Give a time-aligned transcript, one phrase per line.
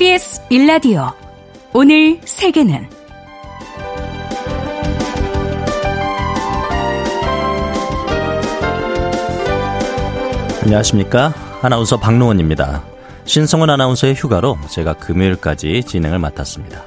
[0.00, 1.12] KBS 일라디오.
[1.74, 2.88] 오늘 세계는?
[10.62, 11.34] 안녕하십니까?
[11.60, 12.82] 아나운서 박노원입니다.
[13.26, 16.82] 신성원 아나운서의 휴가로 제가 금요일까지 진행을 맡았습니다.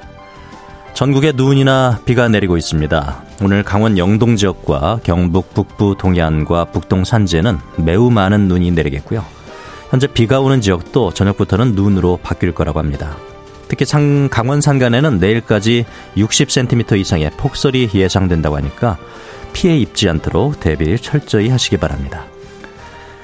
[0.94, 3.22] 전국에 눈이나 비가 내리고 있습니다.
[3.42, 9.43] 오늘 강원 영동 지역과 경북 북부 동해안과 북동 산지에는 매우 많은 눈이 내리겠고요
[9.94, 13.16] 현재 비가 오는 지역도 저녁부터는 눈으로 바뀔 거라고 합니다.
[13.68, 15.86] 특히 상, 강원 산간에는 내일까지
[16.16, 18.98] 60cm 이상의 폭설이 예상된다고 하니까
[19.52, 22.24] 피해 입지 않도록 대비를 철저히 하시기 바랍니다.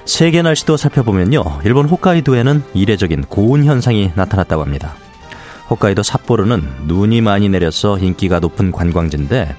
[0.05, 1.43] 세계 날씨도 살펴보면요.
[1.65, 4.95] 일본 홋카이도에는 이례적인 고온 현상이 나타났다고 합니다.
[5.71, 9.57] 홋카이도 삿포로는 눈이 많이 내려서 인기가 높은 관광지인데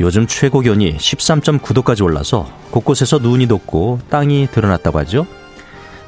[0.00, 5.26] 요즘 최고 기온이 13.9도까지 올라서 곳곳에서 눈이 녹고 땅이 드러났다고 하죠.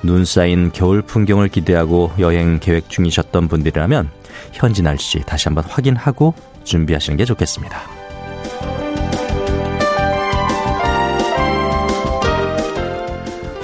[0.03, 4.11] 눈 쌓인 겨울 풍경을 기대하고 여행 계획 중이셨던 분들이라면
[4.53, 7.81] 현지 날씨 다시 한번 확인하고 준비하시는 게 좋겠습니다.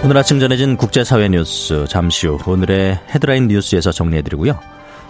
[0.05, 4.59] 오늘 아침 전해진 국제사회 뉴스 잠시 후 오늘의 헤드라인 뉴스에서 정리해드리고요.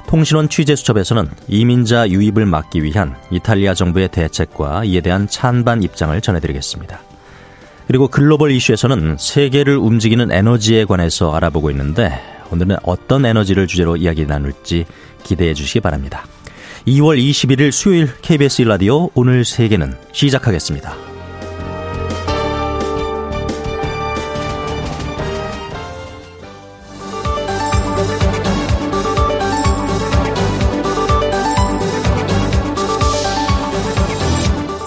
[0.06, 7.00] 통신원 취재수첩에서는 이민자 유입을 막기 위한 이탈리아 정부의 대책과 이에 대한 찬반 입장을 전해드리겠습니다.
[7.86, 12.18] 그리고 글로벌 이슈에서는 세계를 움직이는 에너지에 관해서 알아보고 있는데
[12.50, 14.86] 오늘은 어떤 에너지를 주제로 이야기 나눌지
[15.22, 16.24] 기대해 주시기 바랍니다.
[16.86, 20.94] 2월 21일 수요일 KBS 라디오 오늘 세계는 시작하겠습니다.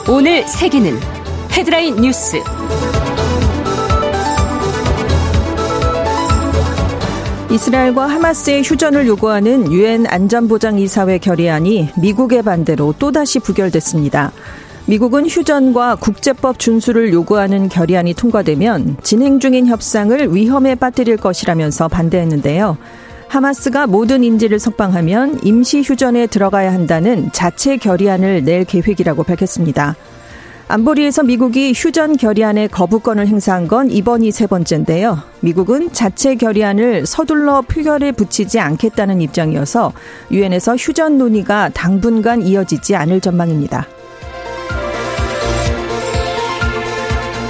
[0.09, 0.97] 오늘 세계는
[1.51, 2.37] 헤드라인 뉴스
[7.49, 14.31] 이스라엘과 하마스의 휴전을 요구하는 유엔 안전보장이사회 결의안이 미국의 반대로 또다시 부결됐습니다.
[14.85, 22.77] 미국은 휴전과 국제법 준수를 요구하는 결의안이 통과되면 진행 중인 협상을 위험에 빠뜨릴 것이라면서 반대했는데요.
[23.27, 29.95] 하마스가 모든 인질을 석방하면 임시 휴전에 들어가야 한다는 자체 결의안을 낼 계획이라고 밝혔습니다.
[30.69, 35.17] 안보리에서 미국이 휴전 결의안의 거부권을 행사한 건 이번이 세 번째인데요.
[35.39, 39.93] 미국은 자체 결의안을 서둘러 표결에 붙이지 않겠다는 입장이어서
[40.29, 43.87] 유엔에서 휴전 논의가 당분간 이어지지 않을 전망입니다.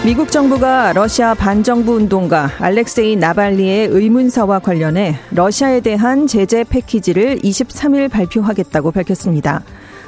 [0.05, 8.91] 미국 정부가 러시아 반정부 운동가 알렉세이 나발리의 의문사와 관련해 러시아에 대한 제재 패키지를 23일 발표하겠다고
[8.91, 9.63] 밝혔습니다.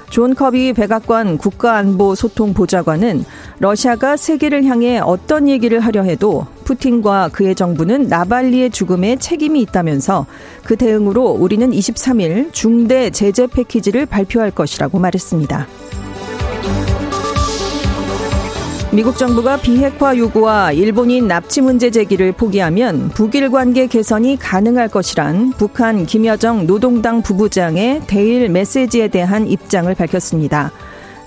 [0.10, 3.24] 존 커비 백악관 국가안보소통보좌관은
[3.60, 10.26] 러시아가 세계를 향해 어떤 얘기를 하려 해도 푸틴과 그의 정부는 나발니의 죽음에 책임이 있다면서
[10.64, 15.68] 그 대응으로 우리는 23일 중대 제재 패키지를 발표할 것이라고 말했습니다.
[18.92, 26.08] 미국 정부가 비핵화 요구와 일본인 납치 문제 제기를 포기하면 북일 관계 개선이 가능할 것이란 북한
[26.08, 30.72] 김여정 노동당 부부장의 대일 메시지에 대한 입장을 밝혔습니다.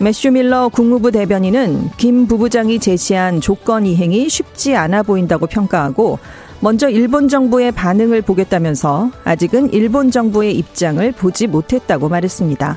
[0.00, 6.18] 매슈 밀러 국무부 대변인은 김 부부장이 제시한 조건 이행이 쉽지 않아 보인다고 평가하고
[6.58, 12.76] 먼저 일본 정부의 반응을 보겠다면서 아직은 일본 정부의 입장을 보지 못했다고 말했습니다.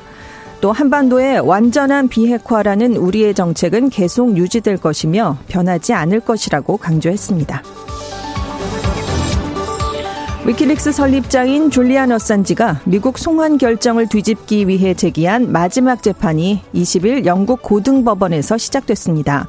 [0.66, 7.62] 또 한반도의 완전한 비핵화라는 우리의 정책은 계속 유지될 것이며 변하지 않을 것이라고 강조했습니다.
[10.44, 18.58] 위키릭스 설립자인 줄리안 어산지가 미국 송환 결정을 뒤집기 위해 제기한 마지막 재판이 20일 영국 고등법원에서
[18.58, 19.46] 시작됐습니다.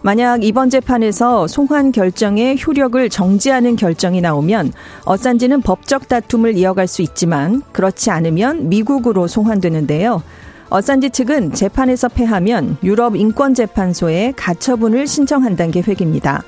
[0.00, 4.72] 만약 이번 재판에서 송환 결정의 효력을 정지하는 결정이 나오면
[5.04, 10.22] 어산지는 법적 다툼을 이어갈 수 있지만 그렇지 않으면 미국으로 송환되는데요.
[10.70, 16.42] 어산지 측은 재판에서 패하면 유럽 인권재판소에 가처분을 신청한다는 계획입니다.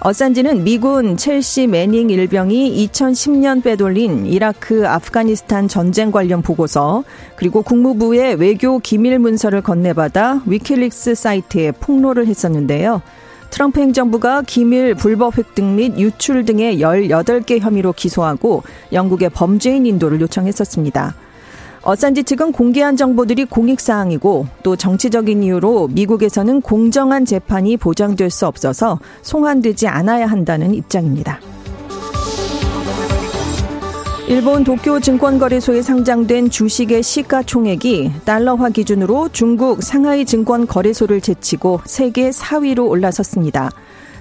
[0.00, 7.02] 어산지는 미군 첼시 매닝 일병이 2010년 빼돌린 이라크, 아프가니스탄 전쟁 관련 보고서
[7.34, 13.02] 그리고 국무부의 외교 기밀 문서를 건네받아 위킬릭스 사이트에 폭로를 했었는데요.
[13.50, 18.62] 트럼프 행정부가 기밀 불법 획득 및 유출 등의 18개 혐의로 기소하고
[18.92, 21.16] 영국의 범죄인 인도를 요청했었습니다.
[21.88, 29.88] 어산지 측은 공개한 정보들이 공익사항이고 또 정치적인 이유로 미국에서는 공정한 재판이 보장될 수 없어서 송환되지
[29.88, 31.40] 않아야 한다는 입장입니다.
[34.28, 43.70] 일본 도쿄 증권거래소에 상장된 주식의 시가총액이 달러화 기준으로 중국 상하이 증권거래소를 제치고 세계 4위로 올라섰습니다.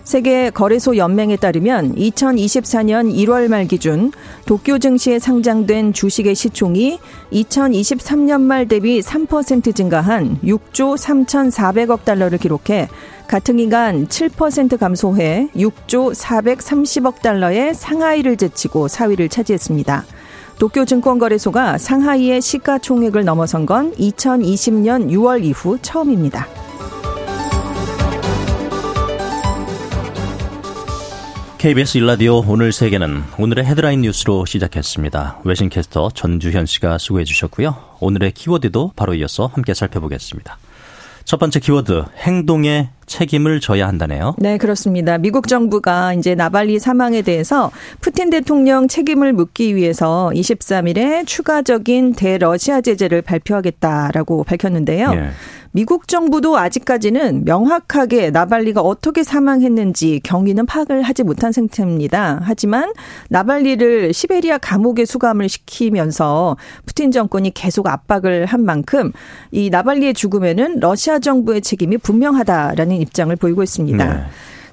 [0.08, 4.14] 세계 거래소 연맹에 따르면 2024년 1월 말 기준
[4.46, 6.98] 도쿄 증시에 상장된 주식의 시총이
[7.34, 12.88] 2023년 말 대비 3% 증가한 6조 3,400억 달러를 기록해
[13.28, 20.06] 같은 기간 7% 감소해 6조 430억 달러의 상하이를 제치고 4위를 차지했습니다.
[20.58, 26.57] 도쿄 증권거래소가 상하이의 시가총액을 넘어선 건 2020년 6월 이후 처음입니다.
[31.58, 35.40] KBS 일라디오 오늘 세계는 오늘의 헤드라인 뉴스로 시작했습니다.
[35.44, 37.98] 외신캐스터 전주현 씨가 수고해 주셨고요.
[38.00, 40.60] 오늘의 키워드도 바로 이어서 함께 살펴보겠습니다.
[41.26, 44.36] 첫 번째 키워드 행동에 책임을 져야 한다네요.
[44.38, 45.18] 네, 그렇습니다.
[45.18, 47.72] 미국 정부가 이제 나발리 사망에 대해서
[48.02, 55.12] 푸틴 대통령 책임을 묻기 위해서 23일에 추가적인 대러시아 제재를 발표하겠다라고 밝혔는데요.
[55.16, 55.30] 예.
[55.78, 62.40] 미국 정부도 아직까지는 명확하게 나발리가 어떻게 사망했는지 경위는 파악을 하지 못한 상태입니다.
[62.42, 62.92] 하지만
[63.30, 66.58] 나발니를 시베리아 감옥에 수감을 시키면서
[66.88, 69.12] 푸틴 정권이 계속 압박을 한 만큼
[69.52, 74.14] 이 나발니의 죽음에는 러시아 정부의 책임이 분명하다라는 입장을 보이고 있습니다.
[74.14, 74.24] 네.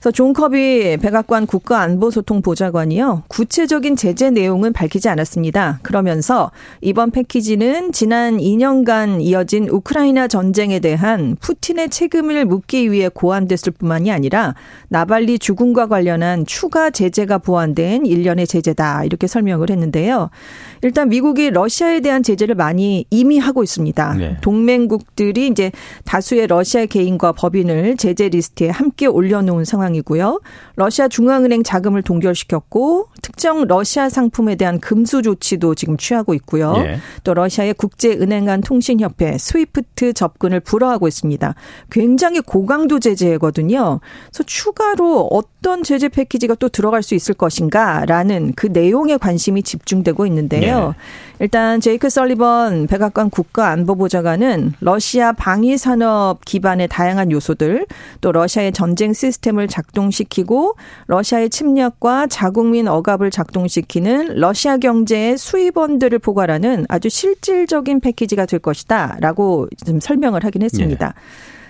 [0.04, 3.22] 그래서 존 커비 백악관 국가안보소통보좌관이요.
[3.28, 5.78] 구체적인 제재 내용은 밝히지 않았습니다.
[5.82, 6.50] 그러면서
[6.82, 14.54] 이번 패키지는 지난 2년간 이어진 우크라이나 전쟁에 대한 푸틴의 책임을 묻기 위해 고안됐을 뿐만이 아니라
[14.88, 19.04] 나발니 죽음과 관련한 추가 제재가 보완된 일련의 제재다.
[19.04, 20.28] 이렇게 설명을 했는데요.
[20.82, 24.14] 일단 미국이 러시아에 대한 제재를 많이 이미 하고 있습니다.
[24.18, 24.36] 네.
[24.42, 25.72] 동맹국들이 이제
[26.04, 30.40] 다수의 러시아 개인과 법인을 제재 리스트에 함께 올려놓은 상황 이고요.
[30.76, 36.72] 러시아 중앙은행 자금을 동결시켰고 특정 러시아 상품에 대한 금수 조치도 지금 취하고 있고요.
[36.72, 36.98] 네.
[37.22, 41.54] 또 러시아의 국제은행 간 통신협회 SWIFT 접근을 불허하고 있습니다.
[41.90, 44.00] 굉장히 고강도 제재거든요.
[44.30, 50.88] 그래서 추가로 어떤 제재 패키지가 또 들어갈 수 있을 것인가라는 그 내용에 관심이 집중되고 있는데요.
[50.88, 50.94] 네.
[51.40, 57.86] 일단 제이크 설리번 백악관 국가안보보좌관은 러시아 방위 산업 기반의 다양한 요소들
[58.20, 60.76] 또 러시아의 전쟁 시스템을 작 동시키고
[61.06, 70.00] 러시아의 침략과 자국민 억압을 작동시키는 러시아 경제의 수입원들을 포괄하는 아주 실질적인 패키지가 될 것이다라고 좀
[70.00, 71.08] 설명을 하긴 했습니다.
[71.08, 71.14] 네.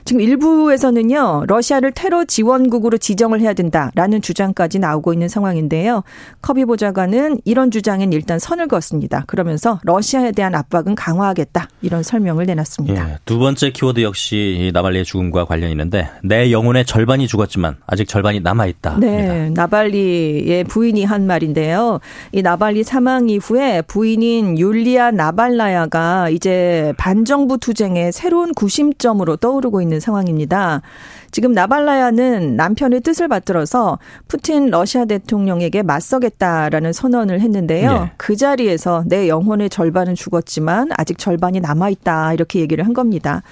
[0.04, 6.02] 지금 일부에서는요, 러시아를 테러 지원국으로 지정을 해야 된다라는 주장까지 나오고 있는 상황인데요.
[6.42, 9.24] 커비 보좌관은 이런 주장엔 일단 선을 그었습니다.
[9.26, 13.10] 그러면서 러시아에 대한 압박은 강화하겠다 이런 설명을 내놨습니다.
[13.10, 18.40] 예, 두 번째 키워드 역시 나발리의 죽음과 관련이 있는데 내 영혼의 절반이 죽었지만 아직 절반이
[18.40, 18.98] 남아 있다.
[18.98, 22.00] 네, 나발리의 부인이 한 말인데요.
[22.32, 30.00] 이 나발리 사망 이후에 부인인 율리아 나발라야가 이제 반정부 투쟁의 새로운 구심점으로 떠오르고 있는 있는
[30.00, 30.82] 상황입니다.
[31.30, 33.98] 지금 나발라야는 남편의 뜻을 받들어서
[34.28, 37.92] 푸틴 러시아 대통령에게 맞서겠다라는 선언을 했는데요.
[37.92, 38.12] 네.
[38.16, 43.42] 그 자리에서 내 영혼의 절반은 죽었지만 아직 절반이 남아있다 이렇게 얘기를 한 겁니다.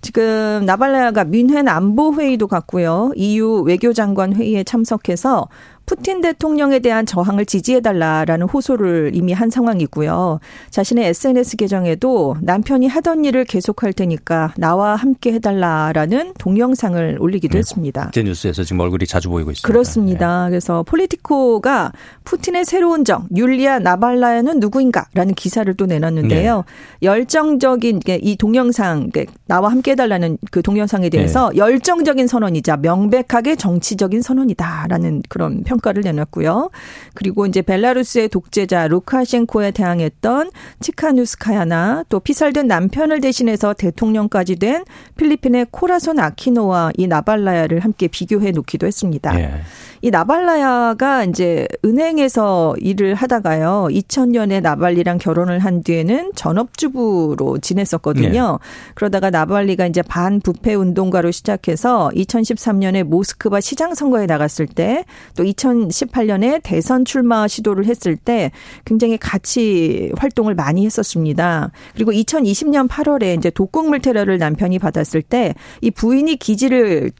[0.00, 3.12] 지금 나발라야가 민헨 안보 회의도 갔고요.
[3.16, 5.48] EU 외교장관 회의에 참석해서
[5.86, 10.40] 푸틴 대통령에 대한 저항을 지지해달라라는 호소를 이미 한 상황이고요.
[10.70, 18.04] 자신의 SNS 계정에도 남편이 하던 일을 계속할 테니까 나와 함께 해달라라는 동영상을 올리기도 네, 했습니다.
[18.04, 19.66] 국제 뉴스에서 지금 얼굴이 자주 보이고 있습니다.
[19.66, 20.44] 그렇습니다.
[20.44, 20.50] 네.
[20.50, 21.92] 그래서 폴리티코가
[22.24, 26.56] 푸틴의 새로운 정 율리아 나발라야는 누구인가라는 기사를 또 내놨는데요.
[26.56, 27.06] 네.
[27.06, 29.10] 열정적인 이 동영상
[29.46, 31.58] 나와 함께 해달라는 그 동영상에 대해서 네.
[31.58, 35.73] 열정적인 선언이자 명백하게 정치적인 선언이다라는 그런 평.
[35.74, 36.70] 평가를 내놨고요.
[37.14, 40.50] 그리고 이제 벨라루스의 독재자 루카셴코에 대항했던
[40.80, 44.84] 치카누스카야나 또 피살된 남편을 대신해서 대통령까지 된
[45.16, 49.38] 필리핀의 코라손 아키노와 이 나발라야를 함께 비교해 놓기도 했습니다.
[49.40, 49.60] 예.
[50.04, 53.88] 이 나발라야가 이제 은행에서 일을 하다가요.
[53.90, 58.58] 2000년에 나발리랑 결혼을 한 뒤에는 전업주부로 지냈었거든요.
[58.60, 58.92] 네.
[58.94, 65.04] 그러다가 나발리가 이제 반부패 운동가로 시작해서 2013년에 모스크바 시장 선거에 나갔을 때
[65.36, 68.50] 또 2018년에 대선 출마 시도를 했을 때
[68.84, 71.70] 굉장히 같이 활동을 많이 했었습니다.
[71.94, 77.10] 그리고 2020년 8월에 이제 독극물 테러를 남편이 받았을 때 이 부인이 기지를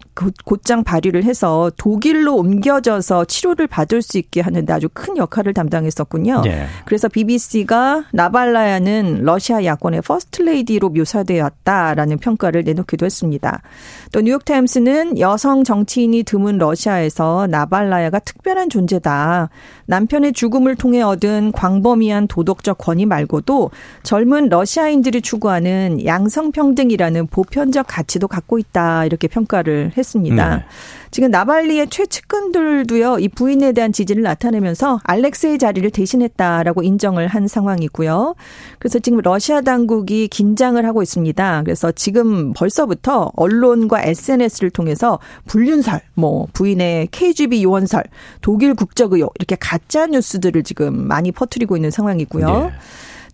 [0.45, 6.43] 곧장 발휘를 해서 독일로 옮겨 알려져서 치료를 받을 수 있게 하는데 아주 큰 역할을 담당했었군요.
[6.43, 6.67] 네.
[6.85, 13.63] 그래서 BBC가 나발나야는 러시아 야권의 퍼스트 레이디로 묘사되었다라는 평가를 내놓기도 했습니다.
[14.13, 19.51] 또 뉴욕타임스는 여성 정치인이 드문 러시아에서 나발나야가 특별한 존재다.
[19.87, 23.71] 남편의 죽음을 통해 얻은 광범위한 도덕적 권위 말고도
[24.03, 29.05] 젊은 러시아인들이 추구하는 양성평등이라는 보편적 가치도 갖고 있다.
[29.05, 30.57] 이렇게 평가를 했습니다.
[30.57, 30.65] 네.
[31.15, 38.35] 지금 나발리의 최측근들도요, 이 부인에 대한 지지를 나타내면서 알렉세이 자리를 대신했다라고 인정을 한 상황이고요.
[38.81, 41.63] 그래서 지금 러시아 당국이 긴장을 하고 있습니다.
[41.63, 48.03] 그래서 지금 벌써부터 언론과 SNS를 통해서 불륜설, 뭐 부인의 KGB 요원설,
[48.41, 52.47] 독일 국적 의혹 이렇게 가짜 뉴스들을 지금 많이 퍼뜨리고 있는 상황이고요.
[52.47, 52.73] 네.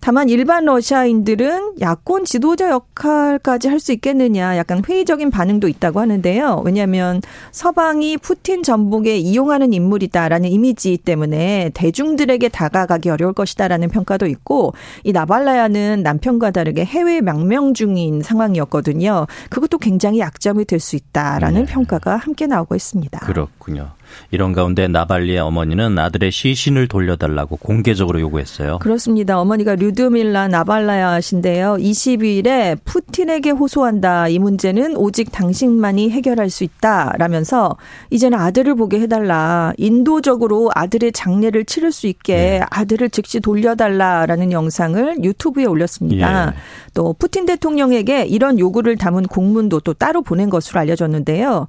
[0.01, 6.63] 다만 일반 러시아인들은 야권 지도자 역할까지 할 수 있겠느냐 약간 회의적인 반응도 있다고 하는데요.
[6.67, 15.13] 왜냐하면 서방이 푸틴 전복에 이용하는 인물이다라는 이미지 때문에 대중들에게 다가가기 어려울 것이다라는 평가도 있고 이
[15.13, 19.27] 나발라야는 남편과 다르게 해외 망명 중인 상황이었거든요.
[19.49, 21.73] 그것도 굉장히 약점이 될 수 있다라는 네.
[21.73, 23.19] 평가가 함께 나오고 있습니다.
[23.21, 23.91] 그렇군요.
[24.31, 28.79] 이런 가운데 나발리의 어머니는 아들의 시신을 돌려달라고 공개적으로 요구했어요.
[28.79, 29.39] 그렇습니다.
[29.41, 31.77] 어머니가 류드밀라 나발라야신데요.
[31.79, 34.29] 20일에 푸틴에게 호소한다.
[34.29, 37.77] 이 문제는 오직 당신만이 해결할 수 있다 라면서
[38.11, 39.73] 이제는 아들을 보게 해달라.
[39.77, 42.61] 인도적으로 아들의 장례를 치를 수 있게 네.
[42.71, 46.49] 아들을 즉시 돌려달라라는 영상을 유튜브에 올렸습니다.
[46.49, 46.53] 예.
[46.95, 51.69] 또 푸틴 대통령에게 이런 요구를 담은 공문도 또 따로 보낸 것으로 알려졌는데요.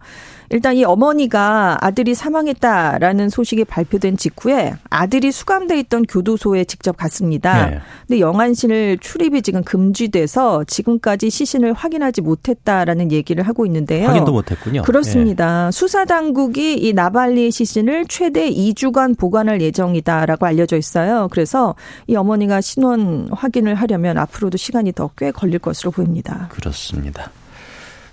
[0.51, 7.69] 일단 이 어머니가 아들이 사망했다라는 소식이 발표된 직후에 아들이 수감돼 있던 교도소에 직접 갔습니다.
[7.69, 7.79] 네.
[8.07, 14.09] 근데 영안실 출입이 지금 금지돼서 지금까지 시신을 확인하지 못했다라는 얘기를 하고 있는데요.
[14.09, 14.81] 확인도 못했군요.
[14.81, 15.65] 그렇습니다.
[15.65, 15.71] 네.
[15.71, 21.29] 수사 당국이 이 나발리 시신을 최대 2주간 보관할 예정이다라고 알려져 있어요.
[21.31, 21.75] 그래서
[22.07, 26.47] 이 어머니가 신원 확인을 하려면 앞으로도 시간이 더 꽤 걸릴 것으로 보입니다.
[26.51, 27.31] 그렇습니다.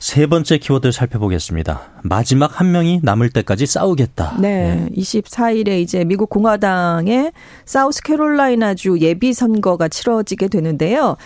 [0.08, 1.82] 세 번째 키워드 살펴보겠습니다.
[2.02, 4.38] 마지막 한 명이 남을 때까지 싸우겠다.
[4.40, 4.74] 네.
[4.74, 4.88] 네.
[4.96, 7.32] 24일에 이제 미국 공화당의
[7.66, 11.18] 사우스캐롤라이나주 예비 선거가 치러지게 되는데요.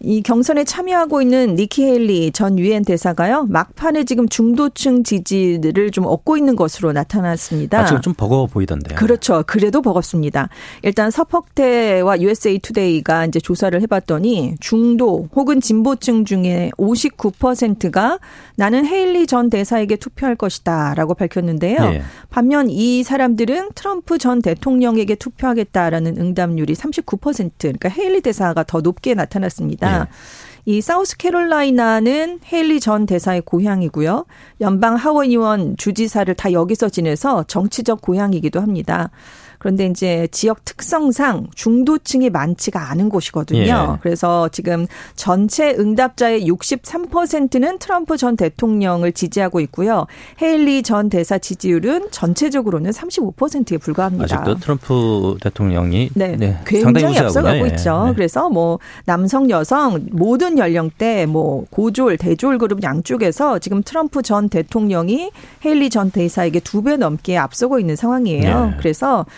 [0.00, 6.36] 이 경선에 참여하고 있는 니키 헤일리 전 유엔 대사가요 막판에 지금 중도층 지지를 좀 얻고
[6.36, 7.80] 있는 것으로 나타났습니다.
[7.80, 8.96] 아, 지금 좀 버거워 보이던데요.
[8.96, 9.42] 그렇죠.
[9.46, 10.48] 그래도 버겁습니다.
[10.82, 18.20] 일단 서퍽대와 USA Today가 이제 조사를 해봤더니 중도 혹은 진보층 중에 59%가
[18.56, 21.78] 나는 헤일리 전 대사에게 투표할 것이다라고 밝혔는데요.
[21.80, 22.02] 예.
[22.30, 29.87] 반면 이 사람들은 트럼프 전 대통령에게 투표하겠다라는 응답률이 39% 그러니까 헤일리 대사가 더 높게 나타났습니다.
[29.88, 30.00] 있습니다.
[30.00, 30.38] 예.
[30.64, 34.26] 이 사우스캐롤라이나는 헤일리 전 대사의 고향이고요.
[34.60, 39.10] 연방 하원의원 주지사를 다 여기서 지내서 정치적 고향이기도 합니다.
[39.58, 43.60] 그런데 이제 지역 특성상 중도층이 많지가 않은 곳이거든요.
[43.94, 43.98] 예.
[44.00, 50.06] 그래서 지금 전체 응답자의 63%는 트럼프 전 대통령을 지지하고 있고요.
[50.42, 54.24] 헤일리 전 대사 지지율은 전체적으로는 35%에 불과합니다.
[54.24, 57.70] 아직도 트럼프 대통령이 네, 네 굉장히 앞서가고 예.
[57.72, 58.06] 있죠.
[58.06, 58.14] 네.
[58.14, 65.30] 그래서 뭐 남성, 여성 모든 연령대 뭐 고졸, 대졸 그룹 양쪽에서 지금 트럼프 전 대통령이
[65.64, 68.66] 헤일리 전 대사에게 두 배 넘게 앞서고 있는 상황이에요.
[68.66, 68.76] 네.
[68.78, 69.26] 그래서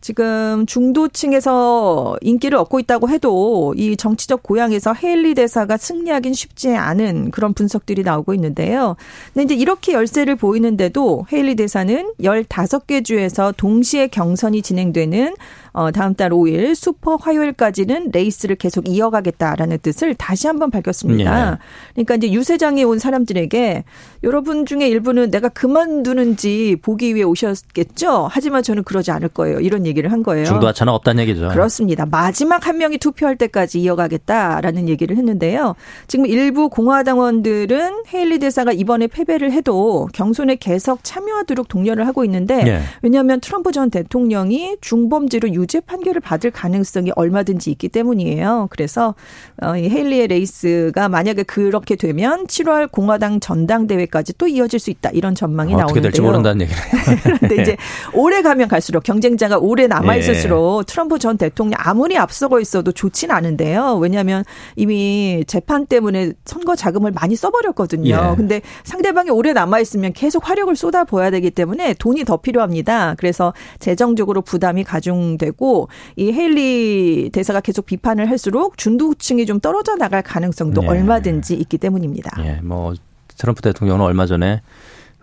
[0.00, 7.54] 지금 중도층에서 인기를 얻고 있다고 해도 이 정치적 고향에서 헤일리 대사가 승리하긴 쉽지 않은 그런
[7.54, 8.96] 분석들이 나오고 있는데요.
[9.34, 15.34] 근데 이제 이렇게 열세를 보이는데도 헤일리 대사는 15개 주에서 동시에 경선이 진행되는
[15.78, 21.50] 어, 다음 달 5일 슈퍼 화요일까지는 레이스를 계속 이어가겠다라는 뜻을 다시 한번 밝혔습니다.
[21.52, 21.56] 네.
[21.94, 23.84] 그러니까 이제 유세장에 온 사람들에게
[24.24, 28.28] 여러분 중에 일부는 내가 그만두는지 보기 위해 오셨겠죠.
[28.28, 29.60] 하지만 저는 그러지 않을 거예요.
[29.60, 30.46] 이런 얘기를 한 거예요.
[30.46, 31.48] 중도 하차는 없다는 얘기죠.
[31.48, 32.06] 그렇습니다.
[32.06, 35.74] 마지막 한 명이 투표할 때까지 이어가겠다라는 얘기를 했는데요.
[36.06, 42.80] 지금 일부 공화당원들은 헤일리 대사가 이번에 패배를 해도 경선에 계속 참여하도록 독려를 하고 있는데 네.
[43.02, 48.68] 왜냐하면 트럼프 전 대통령이 중범죄로 유 유죄 판결을 받을 가능성이 얼마든지 있기 때문이에요.
[48.70, 49.14] 그래서
[49.62, 55.34] 어, 이 헤일리의 레이스가 만약에 그렇게 되면 7월 공화당 전당대회까지 또 이어질 수 있다 이런
[55.34, 55.92] 전망이 어, 나오는데요.
[55.92, 56.82] 어떻게 될지 모른다는 얘기네요.
[57.38, 57.76] 그런데 이제
[58.14, 60.84] 오래 가면 갈수록 경쟁자가 오래 남아 있을수록 예.
[60.86, 63.96] 트럼프 전 대통령 아무리 앞서고 있어도 좋지는 않은데요.
[63.96, 64.44] 왜냐하면
[64.76, 68.30] 이미 재판 때문에 선거 자금을 많이 써버렸거든요.
[68.32, 68.36] 예.
[68.36, 73.14] 근데 상대방이 오래 남아 있으면 계속 화력을 쏟아부어야 되기 때문에 돈이 더 필요합니다.
[73.18, 80.22] 그래서 재정적으로 부담이 가중되고 되고 이 헤일리 대사가 계속 비판을 할수록 중도층이 좀 떨어져 나갈
[80.22, 80.88] 가능성도 네.
[80.88, 82.30] 얼마든지 있기 때문입니다.
[82.44, 82.94] 예, 뭐
[83.36, 84.62] 트럼프 대통령은 얼마 전에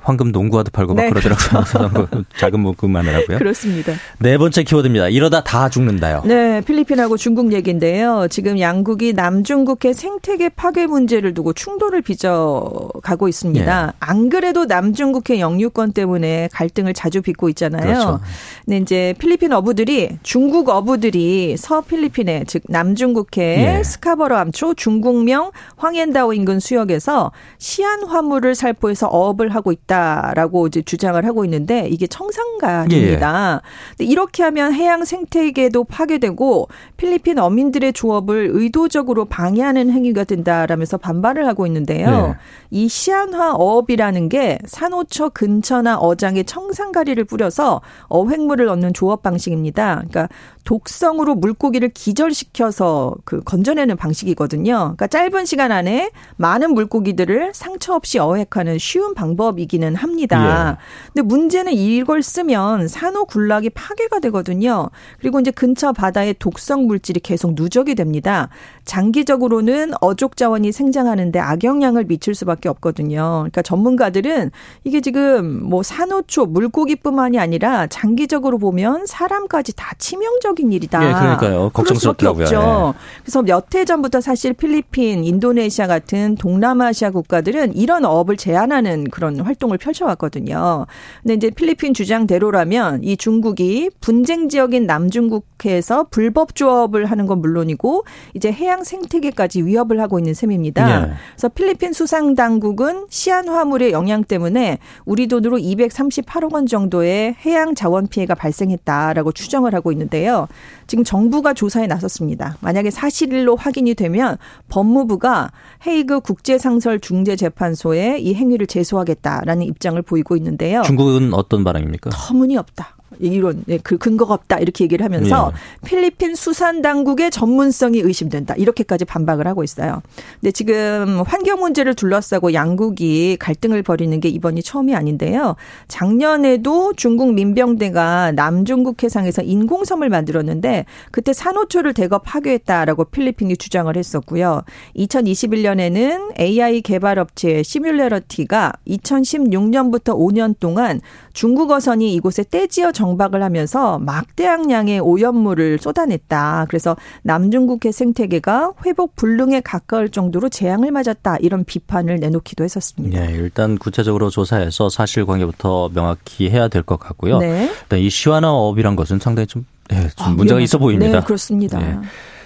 [0.05, 2.07] 황금 농구화도 팔고 막 네, 그러더라고요.
[2.37, 3.39] 작은 목금만 하라고요.
[3.39, 3.93] 그렇습니다.
[4.19, 5.09] 네 번째 키워드입니다.
[5.09, 6.21] 이러다 다 죽는다요.
[6.25, 8.27] 네, 필리핀하고 중국 얘기인데요.
[8.29, 13.87] 지금 양국이 남중국해 생태계 파괴 문제를 두고 충돌을 빚어가고 있습니다.
[13.87, 13.91] 예.
[13.99, 17.81] 안 그래도 남중국해 영유권 때문에 갈등을 자주 빚고 있잖아요.
[17.81, 18.19] 그렇죠.
[18.63, 23.83] 근데 이제 필리핀 어부들이 중국 어부들이 서필리핀에 즉 남중국해 예.
[23.83, 29.94] 스카버러 암초 중국명 황옌다오 인근 수역에서 시안 화물을 살포해서 어업을 하고 있다
[30.33, 33.61] 라고 이제 주장을 하고 있는데 이게 청산가입니다.
[33.97, 41.65] 근데 이렇게 하면 해양 생태계도 파괴되고 필리핀 어민들의 조업을 의도적으로 방해하는 행위가 된다라면서 반발을 하고
[41.67, 42.27] 있는데요.
[42.27, 42.35] 네.
[42.71, 50.03] 이 시안화 어업이라는 게 산호초 근처나 어장에 청산가리를 뿌려서 어획물을 얻는 조업 방식입니다.
[50.07, 50.29] 그러니까
[50.65, 54.73] 독성으로 물고기를 기절시켜서 그 건져내는 방식이거든요.
[54.73, 60.77] 그러니까 짧은 시간 안에 많은 물고기들을 상처 없이 어획하는 쉬운 방법이기는 합니다.
[61.13, 64.89] 근데 문제는 이걸 쓰면 산호 군락이 파괴가 되거든요.
[65.19, 68.49] 그리고 이제 근처 바다에 독성 물질이 계속 누적이 됩니다.
[68.85, 73.39] 장기적으로는 어족 자원이 생장하는데 악영향을 미칠 수밖에 없거든요.
[73.39, 74.51] 그러니까 전문가들은
[74.83, 81.03] 이게 지금 뭐 산호초 물고기뿐만이 아니라 장기적으로 보면 사람까지 다 치명적인 일이다.
[81.07, 81.69] 예, 그러니까요.
[81.71, 82.43] 걱정스럽더라고요.
[82.43, 82.93] 없죠.
[83.23, 89.77] 그래서 몇 해 전부터 사실 필리핀, 인도네시아 같은 동남아시아 국가들은 이런 어업을 제한하는 그런 활동을
[89.79, 90.85] 펼쳐왔거든요.
[91.23, 98.51] 근데 이제 필리핀 주장대로라면 이 중국이 분쟁 지역인 남중국해에서 불법 조업을 하는 건 물론이고 이제
[98.51, 100.89] 해양 생태계까지 위협을 하고 있는 셈입니다.
[100.89, 101.13] 예.
[101.31, 108.07] 그래서 필리핀 수상 당국은 시안 화물의 영향 때문에 우리 돈으로 238억 원 정도의 해양 자원
[108.07, 110.47] 피해가 발생했다라고 추정을 하고 있는데요.
[110.87, 112.57] 지금 정부가 조사에 나섰습니다.
[112.61, 114.37] 만약에 사실로 확인이 되면
[114.69, 115.51] 법무부가
[115.85, 120.81] 헤이그 국제상설 중재재판소에 이 행위를 제소하겠다라는 입장을 보이고 있는데요.
[120.83, 122.11] 중국은 어떤 반응입니까?
[122.11, 122.95] 터무니없다.
[123.19, 125.87] 이런 네, 그 근거가 없다 이렇게 얘기를 하면서 예.
[125.87, 130.01] 필리핀 수산 당국의 전문성이 의심된다 이렇게까지 반박을 하고 있어요.
[130.39, 135.55] 근데 지금 환경 문제를 둘러싸고 양국이 갈등을 벌이는 게 이번이 처음이 아닌데요.
[135.87, 144.63] 작년에도 중국 민병대가 남중국 해상에서 인공섬을 만들었는데 그때 산호초를 대거 파괴했다라고 필리핀이 주장을 했었고요.
[144.97, 151.01] 2021년에는 AI 개발 업체 시뮬레러티가 2016년부터 5년 동안
[151.33, 156.65] 중국 어선이 이곳에 떼지어 정박을 하면서 막대한 양의 오염물을 쏟아냈다.
[156.69, 161.37] 그래서 남중국해 생태계가 회복 불능에 가까울 정도로 재앙을 맞았다.
[161.37, 163.21] 이런 비판을 내놓기도 했었습니다.
[163.29, 167.39] 예, 일단 구체적으로 조사해서 사실관계부터 명확히 해야 될 것 같고요.
[167.39, 167.69] 네.
[167.83, 170.59] 일단 이 시안화합물이란 것은 상당히 좀, 예, 좀 아, 문제가 위험하죠.
[170.63, 171.19] 있어 보입니다.
[171.19, 171.81] 네, 그렇습니다.
[171.81, 171.97] 예.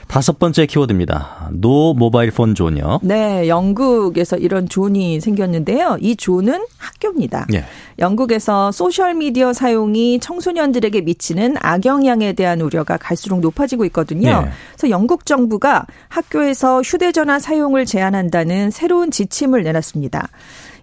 [0.10, 1.50] 다섯 번째 키워드입니다.
[1.52, 3.02] No Mobile Phone Zone이요.
[3.04, 5.98] 네, 영국에서 이런 zone이 생겼는데요.
[6.02, 7.45] 이 zone은 학교입니다.
[7.54, 7.63] 예.
[8.00, 14.30] 영국에서 소셜 미디어 사용이 청소년들에게 미치는 악영향에 대한 우려가 갈수록 높아지고 있거든요.
[14.30, 14.52] 예.
[14.72, 20.28] 그래서 영국 정부가 학교에서 휴대전화 사용을 제한한다는 새로운 지침을 내놨습니다.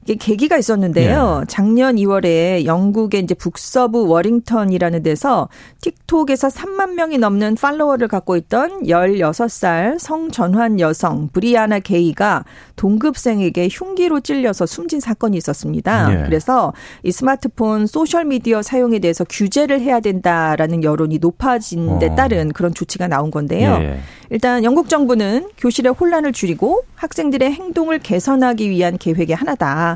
[0.07, 1.43] 이게 계기가 있었는데요.
[1.49, 5.49] 작년 2월에 영국의 이제 북서부 워링턴이라는 데서
[5.81, 12.45] 틱톡에서 3만 명이 넘는 팔로워를 갖고 있던 16살 성전환 여성 브리아나 게이가
[12.77, 16.13] 동급생에게 흉기로 찔려서 숨진 사건이 있었습니다.
[16.13, 16.23] 예.
[16.25, 22.15] 그래서 이 스마트폰 소셜 미디어 사용에 대해서 규제를 해야 된다라는 여론이 높아진 데 어.
[22.15, 23.79] 따른 그런 조치가 나온 건데요.
[23.81, 23.99] 예.
[24.31, 29.96] 일단 영국 정부는 교실의 혼란을 줄이고 학생들의 행동을 개선하기 위한 계획의 하나다.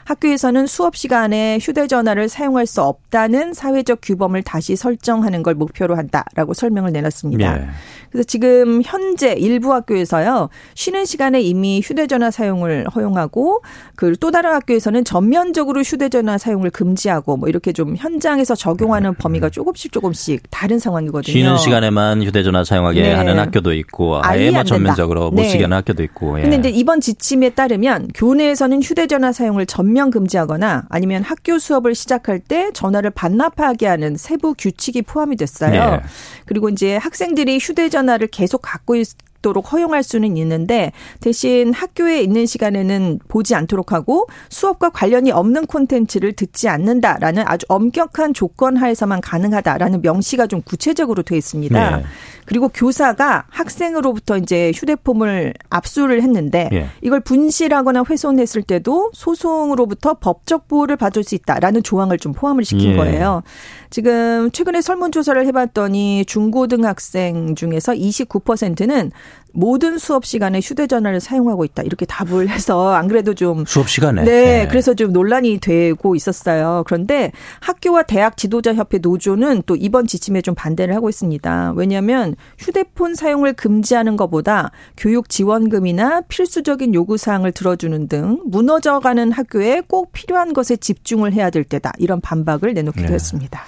[0.11, 6.91] 학교에서는 수업 시간에 휴대전화를 사용할 수 없다는 사회적 규범을 다시 설정하는 걸 목표로 한다라고 설명을
[6.93, 7.57] 내놨습니다.
[7.57, 7.67] 예.
[8.11, 13.61] 그래서 지금 현재 일부 학교에서요 쉬는 시간에 이미 휴대전화 사용을 허용하고
[13.95, 19.91] 그 또 다른 학교에서는 전면적으로 휴대전화 사용을 금지하고 뭐 이렇게 좀 현장에서 적용하는 범위가 조금씩
[19.91, 21.33] 조금씩 다른 상황이거든요.
[21.33, 23.13] 쉬는 시간에만 휴대전화 사용하게 네.
[23.13, 24.63] 하는 학교도 있고 아예 뭐.
[24.63, 25.49] 전면적으로 못 네.
[25.49, 26.37] 쓰게 하는 학교도 있고.
[26.39, 26.43] 예.
[26.43, 32.71] 근데 이제 이번 지침에 따르면 교내에서는 휴대전화 사용을 전면 금지하거나 아니면 학교 수업을 시작할 때
[32.73, 35.91] 전화를 반납하게 하는 세부 규칙이 포함이 됐어요.
[35.91, 36.01] 네.
[36.45, 39.09] 그리고 이제 학생들이 휴대전화를 계속 갖고 있
[39.41, 46.33] 도록 허용할 수는 있는데 대신 학교에 있는 시간에는 보지 않도록 하고 수업과 관련이 없는 콘텐츠를
[46.33, 51.97] 듣지 않는다라는 아주 엄격한 조건 하에서만 가능하다라는 명시가 좀 구체적으로 돼 있습니다.
[51.97, 52.03] 네.
[52.45, 56.87] 그리고 교사가 학생으로부터 이제 휴대폰을 압수를 했는데 예.
[57.01, 62.95] 이걸 분실하거나 훼손했을 때도 소송으로부터 법적 보호를 받을 수 있다라는 조항을 좀 포함을 시킨 예.
[62.97, 63.43] 거예요.
[63.89, 69.11] 지금 최근에 설문조사를 해봤더니 중고등학생 중에서 29%는
[69.53, 74.31] 모든 수업 시간에 휴대전화를 사용하고 있다 이렇게 답을 해서 안 그래도 좀 수업 시간에 네,
[74.31, 76.83] 네, 그래서 좀 논란이 되고 있었어요.
[76.85, 81.73] 그런데 학교와 대학 지도자 협회 노조는 또 이번 지침에 좀 반대를 하고 있습니다.
[81.75, 90.11] 왜냐하면 휴대폰 사용을 금지하는 것보다 교육 지원금이나 필수적인 요구 사항을 들어주는 등 무너져가는 학교에 꼭
[90.13, 93.13] 필요한 것에 집중을 해야 될 때다 이런 반박을 내놓기도 네.
[93.13, 93.61] 했습니다.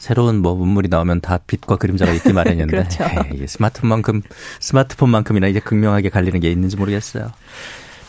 [0.00, 3.04] 새로운 뭐 문물이 나오면 다 빛과 그림자가 있기 마련인데 그렇죠.
[3.04, 4.22] 에이, 스마트폰만큼
[4.58, 7.30] 스마트폰만큼이나 이제 극명하게 갈리는 게 있는지 모르겠어요.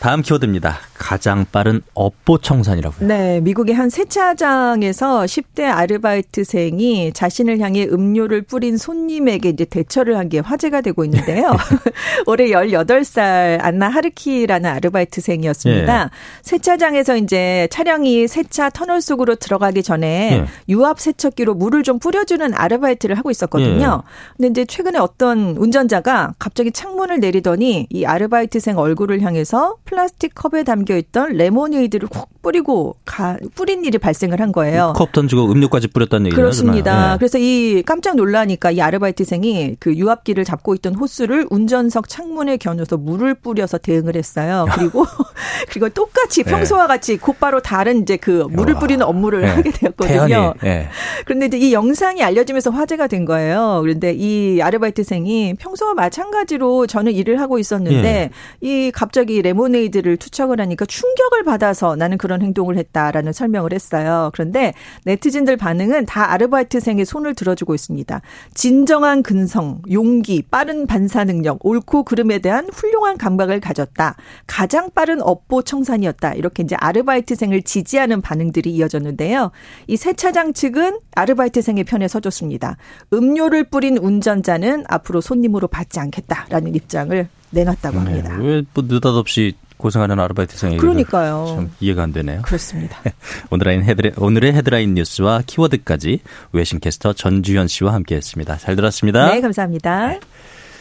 [0.02, 0.78] 다음 키워드입니다.
[0.94, 3.06] 가장 빠른 업보 청산이라고요.
[3.06, 10.38] 네, 미국의 한 세차장에서 10대 아르바이트생이 자신을 향해 음료를 뿌린 손님에게 이제 대처를 한 게
[10.38, 11.50] 화제가 되고 있는데요.
[12.26, 16.04] 올해 18살 안나 하르키라는 아르바이트생이었습니다.
[16.04, 16.10] 네.
[16.42, 20.46] 세차장에서 이제 차량이 세차 터널 속으로 들어가기 전에 네.
[20.68, 24.02] 유압 세척기로 물을 좀 뿌려주는 아르바이트를 하고 있었거든요.
[24.04, 24.46] 네.
[24.48, 30.96] 근데 이제 최근에 어떤 운전자가 갑자기 창문을 내리더니 이 아르바이트생 얼굴을 향해서 플라스틱 컵에 담겨
[30.96, 34.92] 있던 레모네이드를 콕 뿌리고 가, 뿌린 일이 발생을 한 거예요.
[34.96, 36.40] 컵 던지고 음료까지 뿌렸다는 얘기죠.
[36.40, 37.12] 그렇습니다.
[37.12, 37.18] 네.
[37.18, 43.34] 그래서 이 깜짝 놀라니까 이 아르바이트생이 그 유압기를 잡고 있던 호스를 운전석 창문에 겨누어서 물을
[43.34, 44.66] 뿌려서 대응을 했어요.
[44.74, 45.06] 그리고
[45.70, 46.50] 그리고 똑같이 네.
[46.50, 49.48] 평소와 같이 곧바로 다른 이제 그 물을 뿌리는 업무를 네.
[49.48, 50.54] 하게 되었거든요.
[50.60, 50.88] 네.
[51.24, 53.78] 그런데 이제 이 영상이 알려지면서 화제가 된 거예요.
[53.82, 58.30] 그런데 이 아르바이트생이 평소와 마찬가지로 저는 일을 하고 있었는데 네.
[58.60, 64.30] 이 갑자기 레모네이드를 투척을 하니까 충격을 받아서 나는 그런 행동을 했다라는 설명을 했어요.
[64.32, 64.72] 그런데
[65.04, 68.22] 네티즌들 반응은 다 아르바이트생의 손을 들어주고 있습니다.
[68.54, 74.16] 진정한 근성, 용기, 빠른 반사 능력, 옳고 그름에 대한 훌륭한 감각을 가졌다.
[74.46, 76.34] 가장 빠른 업보 청산이었다.
[76.34, 79.50] 이렇게 이제 아르바이트생을 지지하는 반응들이 이어졌는데요.
[79.88, 82.76] 이 세차장 측은 아르바이트생의 편에 서줬습니다.
[83.12, 88.36] 음료를 뿌린 운전자는 앞으로 손님으로 받지 않겠다라는 입장을 내놨다고 네, 합니다.
[88.38, 91.52] 네, 왜 뭐 느닷없이 고생하는 아르바이트생에게 그러니까요.
[91.56, 92.40] 참 이해가 안 되네요.
[92.42, 92.98] 그렇습니다.
[93.50, 96.20] 오늘의 헤드라인, 오늘의 헤드라인 뉴스와 키워드까지
[96.52, 98.56] 외신 캐스터 전주현 씨와 함께했습니다.
[98.58, 99.26] 잘 들었습니다.
[99.32, 100.06] 네, 감사합니다.
[100.08, 100.20] 네.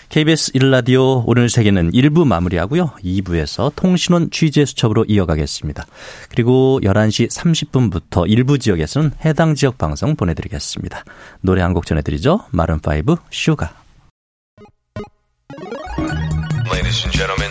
[0.09, 2.91] KBS 1라디오 오늘 세계는 1부 마무리하고요.
[3.01, 5.85] 2부에서 통신원 취재 수첩으로 이어가겠습니다.
[6.29, 11.03] 그리고 11시 30분부터 일부 지역에서는 해당 지역 방송 보내드리겠습니다.
[11.41, 12.41] 노래 한 곡 전해드리죠.
[12.53, 13.73] Maroon 5 Sugar.
[16.73, 17.50] Ladies and gentlemen.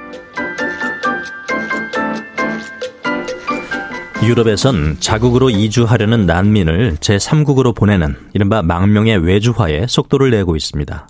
[4.23, 11.07] 유럽에선 자국으로 이주하려는 난민을 제3국으로 보내는 이른바 망명의 외주화에 속도를 내고 있습니다.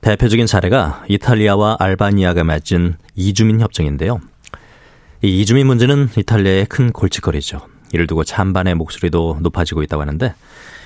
[0.00, 4.20] 대표적인 사례가 이탈리아와 알바니아가 맺은 이주민 협정인데요.
[5.22, 7.60] 이 이주민 문제는 이탈리아의 큰 골칫거리죠.
[7.92, 10.34] 이를 두고 찬반의 목소리도 높아지고 있다고 하는데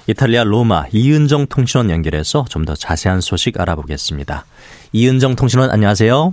[0.08, 4.44] 이탈리아 로마 이은정 통신원 연결해서 좀 더 자세한 소식 알아보겠습니다.
[4.92, 6.32] 이은정 통신원 안녕하세요.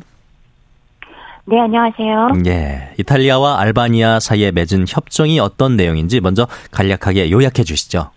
[1.46, 2.30] 네, 안녕하세요.
[2.46, 2.94] 예.
[2.98, 8.12] 이탈리아와 알바니아 사이에 맺은 협정이 어떤 내용인지 먼저 간략하게 요약해 주시죠.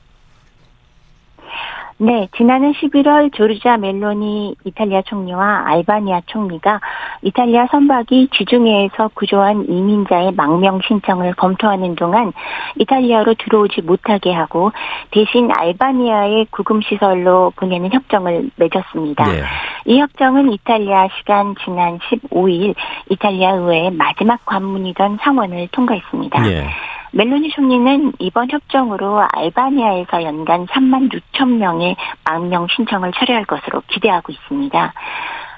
[1.98, 6.80] 네, 지난해 11월 조르자 멜로니 이탈리아 총리와 알바니아 총리가
[7.22, 12.34] 이탈리아 선박이 지중해에서 구조한 이민자의 망명 신청을 검토하는 동안
[12.78, 14.72] 이탈리아로 들어오지 못하게 하고
[15.10, 19.24] 대신 알바니아의 구금 시설로 보내는 협정을 맺었습니다.
[19.24, 19.42] 네.
[19.86, 22.74] 이 협정은 이탈리아 시간 지난 15일
[23.08, 26.42] 이탈리아 의회의 마지막 관문이던 상원을 통과했습니다.
[26.42, 26.68] 네.
[27.16, 34.92] 멜로니 총리는 이번 협정으로 알바니아에서 연간 3만 6천 명의 망명 신청을 처리할 것으로 기대하고 있습니다.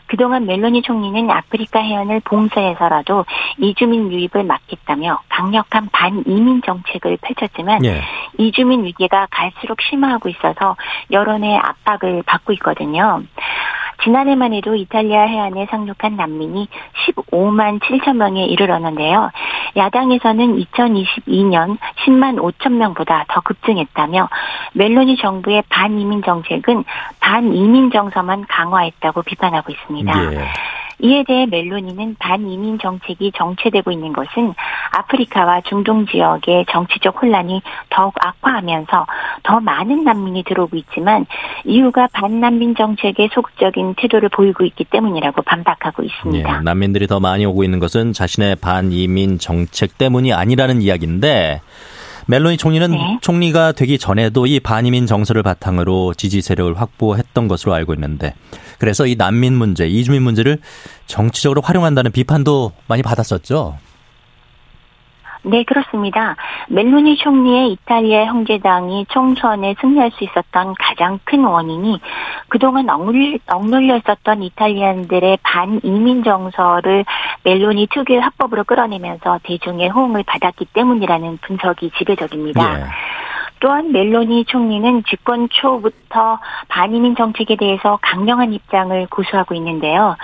[0.07, 3.27] 그동안 멜로니 총리는 아프리카 해안을 봉쇄해서라도
[3.59, 8.03] 이주민 유입을 막겠다며 강력한 반이민 정책을 펼쳤지만 예.
[8.39, 10.77] 이주민 위기가 갈수록 심화하고 있어서
[11.11, 13.25] 여론의 압박을 받고 있거든요.
[14.03, 16.69] 지난해만 해도 이탈리아 해안에 상륙한 난민이
[17.07, 19.31] 15만 7천 명에 이르렀는데요.
[19.77, 24.29] 야당에서는 2022년 10만 5천 명보다 더 급증했다며
[24.75, 26.85] 멜로니 정부의 반이민 정책은
[27.21, 30.35] 반이민 정서만 강화했다고 비판하고 있습니다.
[30.35, 30.49] 예.
[31.01, 34.55] 이에 대해 멜로니는 반이민 정책이 정체되고 있는 것은
[34.91, 39.07] 아프리카와 중동 지역의 정치적 혼란이 더욱 악화하면서
[39.45, 41.27] 더 많은 난민이 들어오고 있지만
[41.65, 46.59] 이유가 반난민 정책에 소극적인 태도를 보이고 있기 때문이라고 반박하고 있습니다.
[46.59, 51.61] 예, 난민들이 더 많이 오고 있는 것은 자신의 반이민 정책 때문이 아니라는 이야기인데
[52.31, 53.19] 멜로니 총리는 네.
[53.23, 58.35] 총리가 되기 전에도 이 반이민 정서를 바탕으로 지지 세력을 확보했던 것으로 알고 있는데
[58.79, 60.59] 그래서 이 난민 문제, 이주민 문제를
[61.07, 63.79] 정치적으로 활용한다는 비판도 많이 받았었죠.
[65.43, 66.37] 네, 그렇습니다.
[66.69, 72.01] 멜로니 총리의 이탈리아 형제당이 총선에 승리할 수 있었던 가장 큰 원인이
[72.49, 77.05] 그동안 억눌, 억눌려 있었던 이탈리안들의 반이민 정서를
[77.45, 82.81] 멜로니 특유의 합법으로 끌어내면서 대중의 호응을 받았기 때문이라는 분석이 지배적입니다.
[82.81, 82.85] 예.
[83.61, 90.17] 또한 멜로니 총리는 집권 초부터 반이민 정책에 대해서 강력한 입장을 고수하고 있는데요.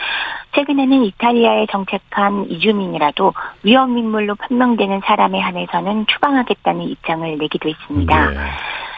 [0.54, 8.30] 최근에는 이탈리아에 정착한 이주민이라도 위험 인물로 판명되는 사람에 한해서는 추방하겠다는 입장을 내기도 했습니다.
[8.30, 8.36] 네.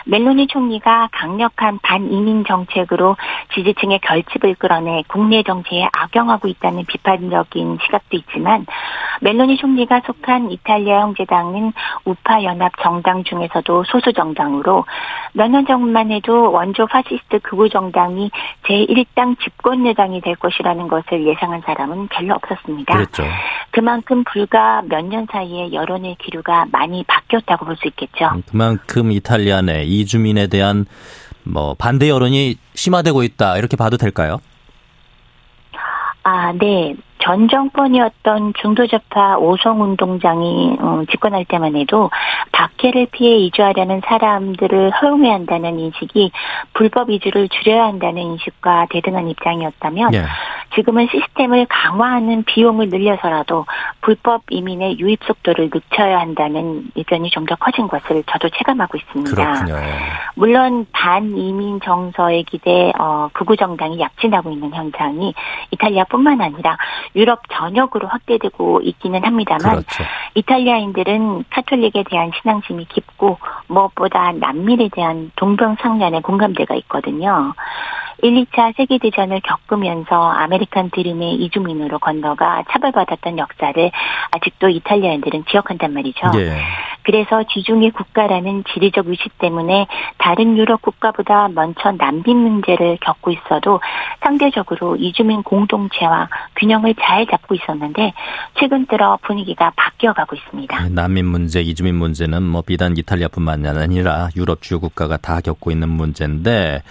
[0.07, 3.17] 멜로니 총리가 강력한 반이민 정책으로
[3.55, 8.67] 지지층의 결집을 끌어내 국내 정치에 악용하고 있다는 비판적인 시각도 있지만
[9.21, 11.73] 멜로니 총리가 속한 이탈리아 형제당은
[12.05, 14.85] 우파 연합 정당 중에서도 소수 정당으로
[15.33, 18.31] 몇 년 전만 해도 원조 파시스트 극우 정당이
[18.67, 22.95] 제1당 집권 여당이 될 것이라는 것을 예상한 사람은 별로 없었습니다.
[22.95, 23.23] 그렇죠.
[23.71, 28.31] 그만큼 불과 몇 년 사이에 여론의 기류가 많이 바뀌었다고 볼 수 있겠죠.
[28.51, 30.87] 그만큼 이탈리아 내 이주민에 대한
[31.45, 34.41] 뭐 반대 여론이 심화되고 있다 이렇게 봐도 될까요?
[36.23, 36.95] 아, 네.
[37.27, 42.09] 전 정권이었던 중도좌파 오성운동장이 어, 집권할 때만 해도
[42.53, 46.31] 박해를 피해 이주하려는 사람들을 허용해야 한다는 인식이
[46.73, 50.23] 불법 이주를 줄여야 한다는 인식과 대등한 입장이었다면 네.
[50.77, 53.67] 지금은 시스템을 강화하는 비용을 늘려서라도
[54.03, 59.31] 불법 이민의 유입 속도를 늦춰야 한다는 의견이 좀 더 커진 것을 저도 체감하고 있습니다.
[59.31, 59.77] 그렇군요.
[59.77, 59.99] 예.
[60.35, 65.33] 물론 반이민 정서에 기대 어, 극우 정당이 약진하고 있는 현상이
[65.71, 66.77] 이탈리아뿐만 아니라
[67.17, 70.05] 유럽 전역으로 확대되고 있기는 합니다만 그렇죠.
[70.35, 77.55] 이탈리아인들은 카톨릭에 대한 신앙심이 깊고 무엇보다 난민에 대한 동병상련의 공감대가 있거든요.
[78.23, 83.91] 1, 2차 세계대전을 겪으면서 아메리칸 드림의 이주민으로 건너가 차별받았던 역사를
[84.31, 86.31] 아직도 이탈리아인들은 기억한단 말이죠.
[86.37, 86.63] 예.
[87.07, 89.87] 그래서 지중해 국가라는 지리적 위치 때문에
[90.19, 93.81] 다른 유럽 국가보다 먼저 난민 문제를 겪고 있어도
[94.25, 98.13] 상대적으로 이주민 공동체와 균형을 잘 잡고 있었는데
[98.59, 100.83] 최근 들어 분위기가 바뀌어가고 있습니다.
[100.83, 105.89] 네, 난민 문제, 이주민 문제는 뭐 비단 이탈리아뿐만 아니라 유럽 주요 국가가 다 겪고 있는
[105.89, 106.83] 문제인데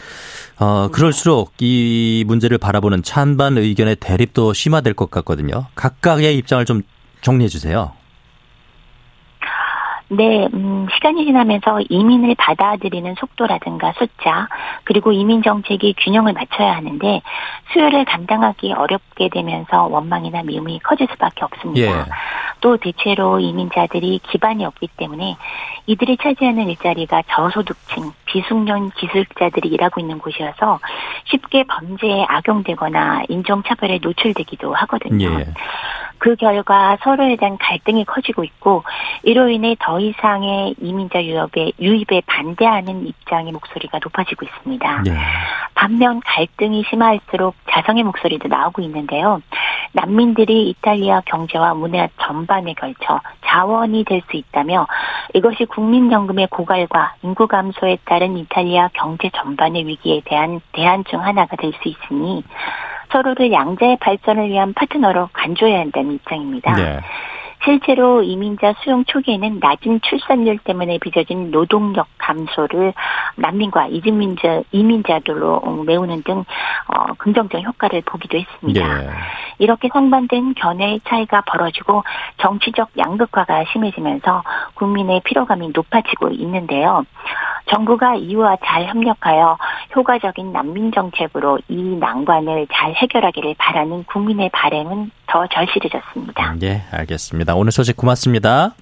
[0.60, 5.66] 어, 그럴 수록 이 문제를 바라보는 찬반 의견의 대립도 심화될 것 같거든요.
[5.76, 6.84] 각각의 입장을 좀
[7.22, 7.94] 정리해 주세요.
[10.10, 14.48] 네, 음, 시간이 지나면서 이민을 받아들이는 속도라든가 숫자,
[14.84, 17.22] 그리고 이민 정책이 균형을 맞춰야 하는데
[17.74, 22.00] 수요를 감당하기 어렵게 되면서 원망이나 미움이 커질 수밖에 없습니다.
[22.00, 22.06] 예.
[22.62, 25.38] 또 대체로 이민자들이 기반이 없기 때문에
[25.88, 30.80] 이들이 차지하는 일자리가 저소득층, 비숙련 기술자들이 일하고 있는 곳이어서
[31.26, 35.40] 쉽게 범죄에 악용되거나 인종차별에 노출되기도 하거든요.
[35.40, 35.46] 예.
[36.18, 38.84] 그 결과 서로에 대한 갈등이 커지고 있고
[39.24, 45.02] 이로 인해 더 이상의 이민자 유입에 유입에 반대하는 입장의 목소리가 높아지고 있습니다.
[45.04, 45.18] 네.
[45.74, 49.42] 반면 갈등이 심할수록 자성의 목소리도 나오고 있는데요.
[49.94, 54.88] 난민들이 이탈리아 경제와 문화 전반에 걸쳐 자원이 될 수 있다며
[55.34, 61.72] 이것이 국민연금의 고갈과 인구 감소에 따른 이탈리아 경제 전반의 위기에 대한 대안 중 하나가 될
[61.82, 62.44] 수 있으니
[63.12, 66.74] 서로를 양자의 발전을 위한 파트너로 간주해야 한다는 입장입니다.
[66.74, 67.00] 네.
[67.66, 72.94] 실제로 이민자 수용 초기에는 낮은 출산율 때문에 빚어진 노동력 감소를
[73.36, 76.40] 난민과 이민자 이민자들로 메우는 등
[76.88, 78.98] 어, 긍정적 효과를 보기도 했습니다.
[79.02, 79.10] 네.
[79.58, 82.04] 이렇게 상반된 견해의 차이가 벌어지고
[82.38, 84.44] 정치적 양극화가 심해지면서
[84.76, 87.06] 국민의 피로감이 높아지고 있는데요.
[87.68, 89.58] 정부가 이와 잘 협력하여
[89.96, 96.56] 효과적인 난민 정책으로 이 난관을 잘 해결하기를 바라는 국민의 바램은 더 절실해졌습니다.
[96.60, 97.56] 네, 알겠습니다.
[97.56, 98.76] 오늘 소식 고맙습니다.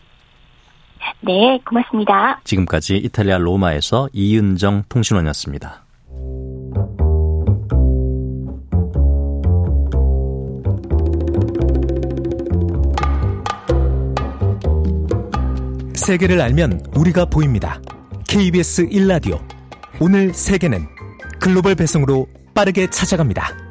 [1.21, 2.41] 네, 고맙습니다.
[2.43, 5.83] 지금까지 이탈리아 로마에서 이은정 통신원이었습니다.
[15.95, 17.79] 세계를 알면 우리가 보입니다.
[18.27, 19.39] KBS 1라디오.
[20.01, 20.85] 오늘 세계는
[21.39, 23.62] 글로벌 배송으로 빠르게 찾아갑니다.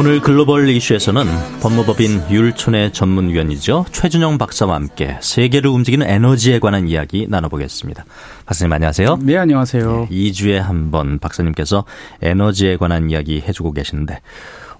[0.00, 1.26] 오늘 글로벌 이슈에서는
[1.60, 3.84] 법무법인 율촌의 전문위원이죠.
[3.92, 8.06] 최준영 박사와 함께 세계를 움직이는 에너지에 관한 이야기 나눠보겠습니다.
[8.46, 9.18] 박사님 안녕하세요.
[9.20, 10.08] 네, 안녕하세요.
[10.10, 11.84] 네, 2주에 한 번 박사님께서
[12.22, 14.22] 에너지에 관한 이야기 해주고 계시는데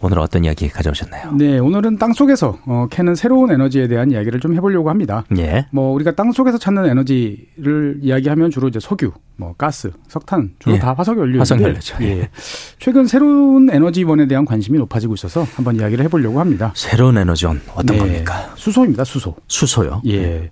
[0.02, 1.32] 오늘 어떤 이야기 가져오셨나요?
[1.32, 5.24] 네, 오늘은 땅 속에서 어, 캐는 새로운 에너지에 대한 이야기를 좀 해보려고 합니다.
[5.36, 5.66] 예.
[5.70, 10.78] 뭐 우리가 땅 속에서 찾는 에너지를 이야기하면 주로 이제 석유, 뭐 가스, 석탄 주로 예.
[10.78, 11.96] 다 화석 연료인데 화석 연료죠.
[12.00, 12.30] 예.
[12.78, 16.72] 최근 새로운 에너지원에 대한 관심이 높아지고 있어서 한번 이야기를 해보려고 합니다.
[16.74, 18.52] 새로운 에너지원 어떤 네, 겁니까?
[18.56, 19.36] 수소입니다, 수소.
[19.48, 20.00] 수소요.
[20.06, 20.50] 예.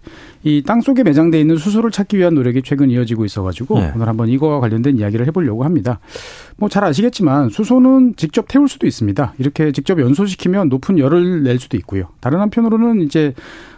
[0.48, 3.92] 이 땅 속에 매장돼 있는 수소를 찾기 위한 노력이 최근 이어지고 있어가지고 네.
[3.94, 6.00] 오늘 한번 이거와 관련된 이야기를 해보려고 합니다.
[6.56, 9.34] 뭐 잘 아시겠지만 수소는 직접 태울 수도 있습니다.
[9.38, 12.04] 이렇게 직접 연소시키면 높은 열을 낼 수도 있고요.
[12.20, 13.34] 다른 한편으로는 이제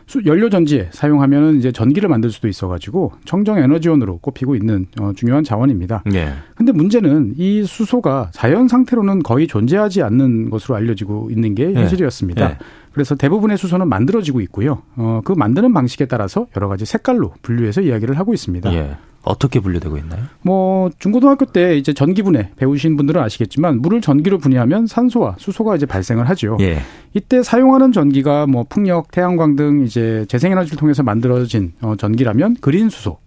[0.06, 5.44] 수- 연료 전지에 사용하면 이제 전기를 만들 수도 있어가지고 청정 에너지원으로 꼽히고 있는 어, 중요한
[5.44, 6.02] 자원입니다.
[6.14, 6.33] 예.
[6.56, 12.48] 근데 문제는 이 수소가 자연 상태로는 거의 존재하지 않는 것으로 알려지고 있는 게 현실이었습니다.
[12.48, 12.59] 네.
[12.92, 14.83] 그래서 대부분의 수소는 만들어지고 있고요.
[14.96, 18.72] 어, 그 만드는 방식에 따라서 여러 가지 색깔로 분류해서 이야기를 하고 있습니다.
[18.74, 18.96] 예.
[19.22, 20.22] 어떻게 분류되고 있나요?
[20.42, 25.85] 뭐 중고등학교 때 이제 전기 분해 배우신 분들은 아시겠지만 물을 전기로 분해하면 산소와 수소가 이제
[25.85, 26.57] 발생을 하죠.
[26.61, 26.79] 예.
[27.12, 33.18] 이때 사용하는 전기가 뭐 풍력, 태양광 등 이제 재생에너지를 통해서 만들어진 어, 전기라면 그린 수소.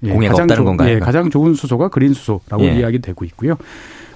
[0.00, 0.94] 공해가 없다는 건가요?
[0.94, 2.78] 예, 가장 좋은 수소가 그린 수소라고 예.
[2.78, 3.56] 이야기되고 있고요.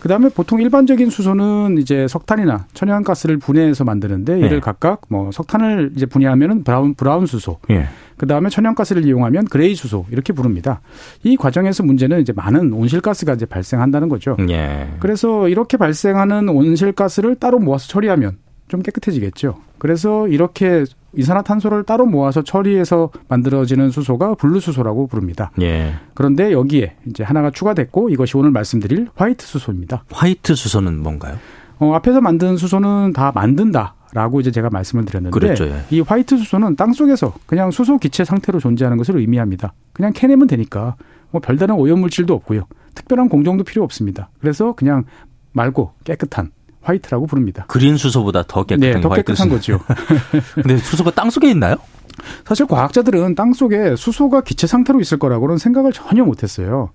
[0.05, 4.61] 그다음에 보통 일반적인 수소는 이제 석탄이나 천연가스를 분해해서 만드는데 이를 예.
[4.61, 7.87] 각각 뭐 석탄을 이제 분해하면은 브라운 브라운 수소, 예.
[8.19, 10.83] 그 다음에 천연가스를 이용하면 그레이 수소 이렇게 부릅니다.
[11.23, 14.37] 이 과정에서 문제는 이제 많은 온실가스가 이제 발생한다는 거죠.
[14.51, 14.90] 예.
[15.01, 18.37] 그래서 이렇게 발생하는 온실가스를 따로 모아서 처리하면
[18.68, 19.57] 좀 깨끗해지겠죠.
[19.79, 20.85] 그래서 이렇게
[21.16, 25.50] 이산화탄소를 따로 모아서 처리해서 만들어지는 수소가 블루수소라고 부릅니다.
[25.61, 25.94] 예.
[26.14, 30.05] 그런데 여기에 이제 하나가 추가됐고 이것이 오늘 말씀드릴 화이트 수소입니다.
[30.11, 31.37] 화이트 수소는 뭔가요?
[31.79, 33.94] 어, 앞에서 만든 수소는 다 만든다.
[34.12, 35.81] 라고 이제 제가 말씀을 드렸는데 그랬죠, 예.
[35.90, 39.72] 이 화이트 수소는 땅 속에서 그냥 수소 기체 상태로 존재하는 것을 의미합니다.
[39.92, 40.94] 그냥 캐내면 되니까
[41.33, 42.66] 뭐 별다른 오염 물질도 없고요.
[42.94, 44.31] 특별한 공정도 필요 없습니다.
[44.38, 45.03] 그래서 그냥
[45.50, 46.53] 맑고 깨끗한
[46.85, 47.64] 화이트라고 부릅니다.
[47.68, 49.49] 그린 수소보다 더 깨끗한 네, 더 깨끗한 수소.
[49.51, 49.81] 거죠.
[50.55, 51.77] 근데 수소가 땅 속에 있나요?
[52.44, 56.90] 사실 과학자들은 땅 속에 수소가 기체 상태로 있을 거라고는 생각을 전혀 못했어요.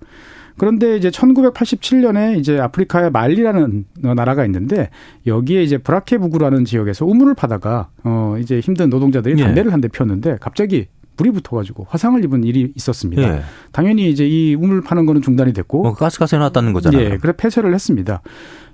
[0.56, 4.90] 그런데 이제 1987년에 이제 아프리카의 말리라는 어, 나라가 있는데
[5.26, 9.44] 여기에 이제 브라케부구라는 지역에서 우물을 파다가 어 이제 힘든 노동자들이 예.
[9.44, 10.88] 담배를 한대 피웠는데 갑자기
[11.20, 13.22] 불이 붙어가지고 화상을 입은 일이 있었습니다.
[13.22, 13.42] 예.
[13.72, 17.02] 당연히 이제 이 우물 파는 거는 중단이 됐고 뭐 가스가스 해놨다는 거잖아요.
[17.02, 18.22] 예, 그래 폐쇄를 했습니다.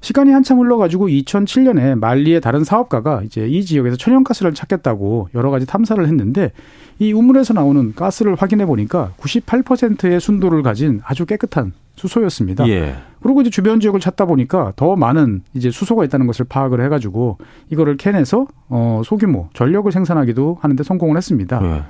[0.00, 6.06] 시간이 한참 흘러가지고 2007년에 말리의 다른 사업가가 이제 이 지역에서 천연가스를 찾겠다고 여러 가지 탐사를
[6.06, 6.52] 했는데
[7.00, 12.68] 이 우물에서 나오는 가스를 확인해 보니까 98%의 순도를 가진 아주 깨끗한 수소였습니다.
[12.68, 12.94] 예.
[13.20, 17.38] 그리고 이제 주변 지역을 찾다 보니까 더 많은 이제 수소가 있다는 것을 파악을 해가지고
[17.70, 21.60] 이거를 캐내서 어 소규모 전력을 생산하기도 하는데 성공을 했습니다.
[21.64, 21.82] 예.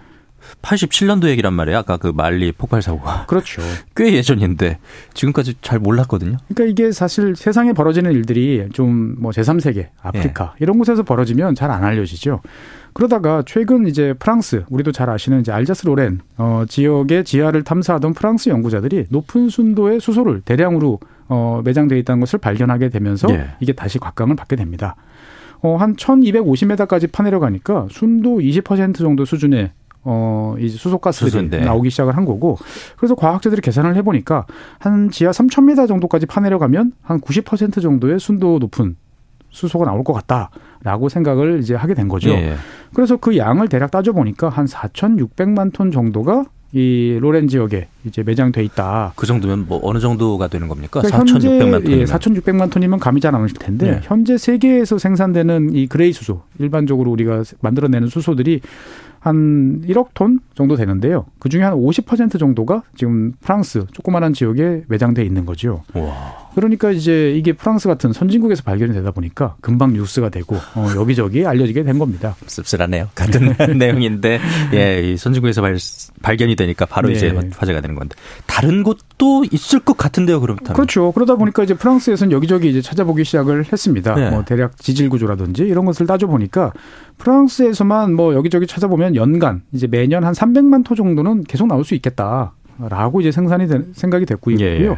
[0.63, 1.79] 87년도 얘기란 말이에요.
[1.79, 3.63] 아까 그 말리 폭발 사고가 그렇죠.
[3.97, 4.79] 꽤 예전인데
[5.15, 6.39] 지금까지 잘 몰랐거든요.
[6.49, 11.83] 그러니까 이게 사실 세상에 벌어지는 일들이 좀 뭐 제3세계, 아프리카 이런 곳에서 벌어지면 잘 안
[11.85, 12.41] 알려지죠.
[12.93, 18.49] 그러다가 최근 이제 프랑스, 우리도 잘 아시는 이제 알자스 로렌 어, 지역의 지하를 탐사하던 프랑스
[18.49, 23.49] 연구자들이 높은 순도의 수소를 대량으로 어, 매장되어 있다는 것을 발견하게 되면서 예.
[23.61, 24.95] 이게 다시 곽강을 받게 됩니다.
[25.61, 29.73] 어, 한 1250m까지 파내려가니까 순도 20% 정도 수준의
[30.09, 31.65] 어, 이제 수소가스들이 수소인데.
[31.65, 32.57] 나오기 시작을 한 거고,
[32.97, 34.47] 그래서 과학자들이 계산을 해보니까
[34.79, 38.97] 한 지하 3,000m 정도까지 파내려가면 한 90% 정도의 순도 높은
[39.51, 42.31] 수소가 나올 것 같다라고 생각을 이제 하게 된 거죠.
[42.31, 42.55] 예.
[42.95, 48.63] 그래서 그 양을 대략 따져 보니까 한 4,600만 톤 정도가 이 로렌 지역에 이제 매장돼
[48.65, 49.13] 있다.
[49.17, 51.01] 그 정도면 뭐 어느 정도가 되는 겁니까?
[51.01, 51.91] 그러니까 현재 4,600만 톤이면.
[52.01, 54.01] 예, 4,600만 톤이면 감이 잘 안 오실 텐데 네.
[54.03, 58.61] 현재 세계에서 생산되는 이 그레이 수소 일반적으로 우리가 만들어내는 수소들이
[59.27, 61.27] 한 1억 톤 정도 되는데요.
[61.41, 65.83] 그 중에 한 50% 정도가 지금 프랑스 조그마한 지역에 매장돼 있는 거죠.
[65.95, 66.46] 와.
[66.57, 71.83] 그러니까 이제 이게 프랑스 같은 선진국에서 발견이 되다 보니까 금방 뉴스가 되고 어, 여기저기 알려지게
[71.83, 72.35] 된 겁니다.
[72.47, 73.09] 씁쓸하네요.
[73.15, 74.41] 같은 내용인데
[74.73, 75.77] 예, 이 선진국에서 발,
[76.23, 77.15] 발견이 되니까 바로 네.
[77.15, 78.17] 이제 화제가 되는 건데
[78.47, 80.73] 다른 곳도 있을 것 같은데요, 그렇다면.
[80.73, 81.13] 그렇죠.
[81.13, 84.15] 그러다 보니까 이제 프랑스에서는 여기저기 이제 찾아보기 시작을 했습니다.
[84.15, 84.31] 네.
[84.31, 86.73] 뭐 대략 지질 구조라든지 이런 것을 따져 보니까
[87.19, 93.21] 프랑스에서만 뭐 여기저기 찾아보면 연간 이제 매년 한 300만 톤 정도는 계속 나올 수 있겠다라고
[93.21, 94.67] 이제 생산이 된, 생각이 됐고 있고요.
[94.67, 94.97] 예, 예.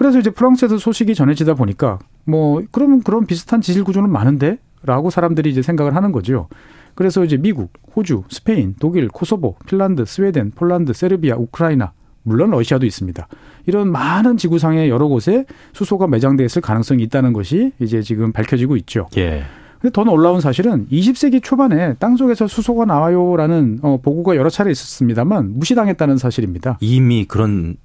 [0.00, 5.50] 그래서 이제 프랑스에서 소식이 전해지다 보니까 뭐 그러면 그런 비슷한 지질 구조는 많은데 라고 사람들이
[5.50, 6.48] 이제 생각을 하는 거죠.
[6.94, 13.28] 그래서 이제 미국, 호주, 스페인, 독일, 코소보, 핀란드, 스웨덴, 폴란드, 세르비아, 우크라이나 물론 러시아도 있습니다.
[13.66, 15.44] 이런 많은 지구상의 여러 곳에
[15.74, 19.06] 수소가 매장돼 있을 가능성이 있다는 것이 이제 지금 밝혀지고 있죠.
[19.18, 19.42] 예.
[19.82, 26.16] 근데 더 놀라운 사실은 20세기 초반에 땅속에서 수소가 나와요라는 어, 보고가 여러 차례 있었습니다만 무시당했다는
[26.16, 26.78] 사실입니다.
[26.80, 27.76] 이미 그런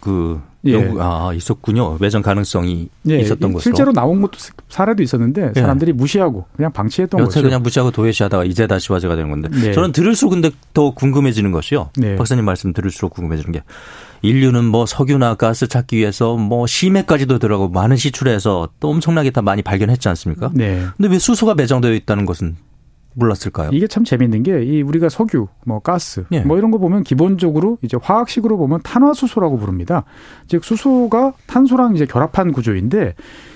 [0.00, 0.72] 그 예.
[0.72, 1.96] 연구 아 있었군요.
[2.00, 3.60] 외전 가능성이 예, 있었던 것으로.
[3.60, 4.38] 실제로 나온 것도
[4.68, 5.60] 사례도 있었는데 예.
[5.60, 7.42] 사람들이 무시하고 그냥 방치했던 거죠.
[7.42, 9.72] 그냥 무시하고 도외시하다가 이제 다시 화제가 되는 건데 네.
[9.72, 11.90] 저는 들을수록 근데 더 궁금해지는 것이요.
[11.96, 12.16] 네.
[12.16, 13.62] 박사님 말씀 들을수록 궁금해지는 게
[14.22, 19.62] 인류는 뭐 석유나 가스 찾기 위해서 뭐 심해까지도 들어가고 많은 시출해서 또 엄청나게 다 많이
[19.62, 20.50] 발견했지 않습니까?
[20.54, 20.84] 네.
[20.96, 22.56] 근데 왜 수소가 매장되어 있다는 것은
[23.16, 23.70] 몰랐을까요?
[23.72, 26.40] 이게 참 재밌는 게 이 우리가 석유, 뭐 가스, 예.
[26.40, 30.04] 뭐 이런 거 보면 기본적으로 이제 화학식으로 보면 탄화수소라고 부릅니다.
[30.46, 33.14] 즉 수소가 탄소랑 이제 결합한 구조인데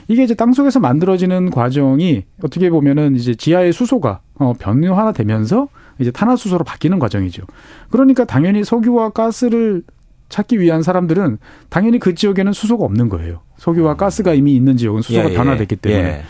[0.08, 6.64] 이게 이제 땅 속에서 만들어지는 과정이 어떻게 보면은 이제 지하의 수소가 어 변화되면서 이제 탄화수소로
[6.64, 7.44] 바뀌는 과정이죠.
[7.90, 9.82] 그러니까 당연히 석유와 가스를
[10.28, 11.38] 찾기 위한 사람들은
[11.68, 13.40] 당연히 그 지역에는 수소가 없는 거예요.
[13.58, 16.02] 석유와 가스가 이미 있는 지역은 수소가 예, 예, 변화됐기 때문에.
[16.02, 16.22] 예.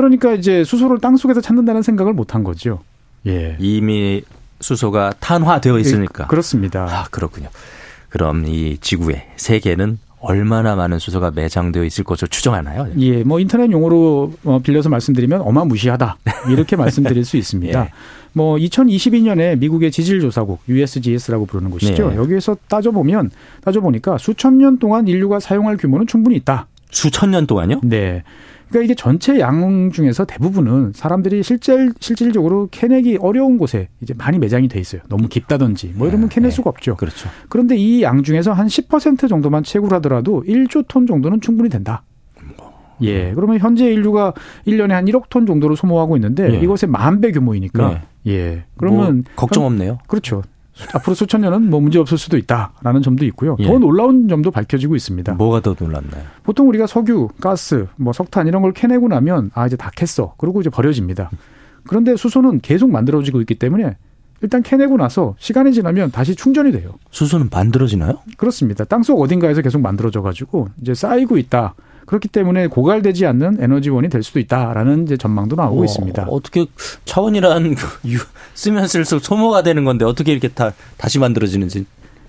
[0.00, 2.80] 그러니까 이제 수소를 땅 속에서 찾는다는 생각을 못 한 거죠.
[3.26, 3.56] 예.
[3.58, 4.22] 이미
[4.60, 6.26] 수소가 탄화되어 있으니까.
[6.26, 6.84] 그렇습니다.
[6.88, 7.48] 아, 그렇군요.
[8.08, 12.88] 그럼 이 지구의 세계는 얼마나 많은 수소가 매장되어 있을 것으로 추정하나요?
[12.98, 16.18] 예, 뭐 인터넷 용어로 어, 빌려서 말씀드리면 어마무시하다
[16.50, 17.80] 이렇게 말씀드릴 수 있습니다.
[17.84, 17.90] 예.
[18.32, 22.10] 뭐 2022년에 미국의 지질조사국 USGS라고 부르는 곳이죠.
[22.10, 22.16] 네.
[22.16, 23.30] 여기에서 따져 보면
[23.62, 26.66] 따져 보니까 수천 년 동안 인류가 사용할 규모는 충분히 있다.
[26.90, 27.80] 수천 년 동안요?
[27.82, 28.22] 네.
[28.70, 34.68] 그러니까 이게 전체 양 중에서 대부분은 사람들이 실질 실질적으로 캐내기 어려운 곳에 이제 많이 매장이
[34.68, 35.02] 돼 있어요.
[35.08, 36.54] 너무 깊다든지 뭐 이러면 네, 캐낼 네.
[36.56, 36.96] 수가 없죠.
[36.96, 37.28] 그렇죠.
[37.48, 42.02] 그런데 이 양 중에서 한 10% 정도만 채굴 하더라도 1조 톤 정도는 충분히 된다.
[43.02, 43.32] 예.
[43.34, 44.32] 그러면 현재 인류가
[44.66, 46.60] 1년에 한 1억 톤 정도로 소모하고 있는데 예.
[46.60, 47.88] 이것의 만배 규모이니까
[48.24, 48.32] 네.
[48.32, 48.64] 예.
[48.76, 49.98] 그러면 뭐 걱정 없네요.
[50.06, 50.42] 그렇죠.
[50.94, 53.56] 앞으로 수천 년은 뭐 문제 없을 수도 있다라는 점도 있고요.
[53.60, 53.66] 예.
[53.66, 55.34] 더 놀라운 점도 밝혀지고 있습니다.
[55.34, 56.22] 뭐가 더 놀랐나요?
[56.42, 60.32] 보통 우리가 석유, 가스, 뭐 석탄 이런 걸 캐내고 나면 아 이제 다 캤어.
[60.38, 61.30] 그리고 이제 버려집니다.
[61.86, 63.96] 그런데 수소는 계속 만들어지고 있기 때문에
[64.42, 66.94] 일단 캐내고 나서 시간이 지나면 다시 충전이 돼요.
[67.10, 68.18] 수소는 만들어지나요?
[68.36, 68.84] 그렇습니다.
[68.84, 71.74] 땅속 어딘가에서 계속 만들어져 가지고 이제 쌓이고 있다.
[72.10, 76.24] 그렇기 때문에 고갈되지 않는 에너지원이 될 수도 있다라는 이제 전망도 나오고 어, 있습니다.
[76.24, 76.66] 어떻게
[77.04, 78.18] 차원이란 그 유-
[78.54, 81.86] 쓰면 쓸수록 소모가 되는 건데 어떻게 이렇게 다 다시 만들어지는지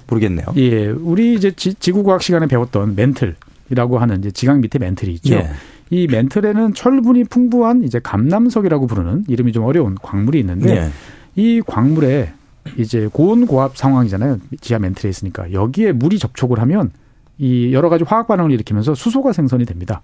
[0.08, 0.46] 모르겠네요.
[0.58, 5.34] 예, 우리 이제 지, 지구과학 시간에 배웠던 멘틀이라고 하는 이제 지강 밑에 멘틀이 있죠.
[5.34, 5.50] 예.
[5.90, 10.90] 이 멘틀에는 철분이 풍부한 이제 감남석이라고 부르는 이름이 좀 어려운 광물이 있는데 예.
[11.36, 12.34] 이 광물에
[12.78, 14.38] 이제 고온 고압 상황이잖아요.
[14.60, 16.92] 지하 멘틀에 있으니까 여기에 물이 접촉을 하면
[17.42, 20.02] 이 여러 가지 화학 반응을 일으키면서 수소가 생성이 됩니다.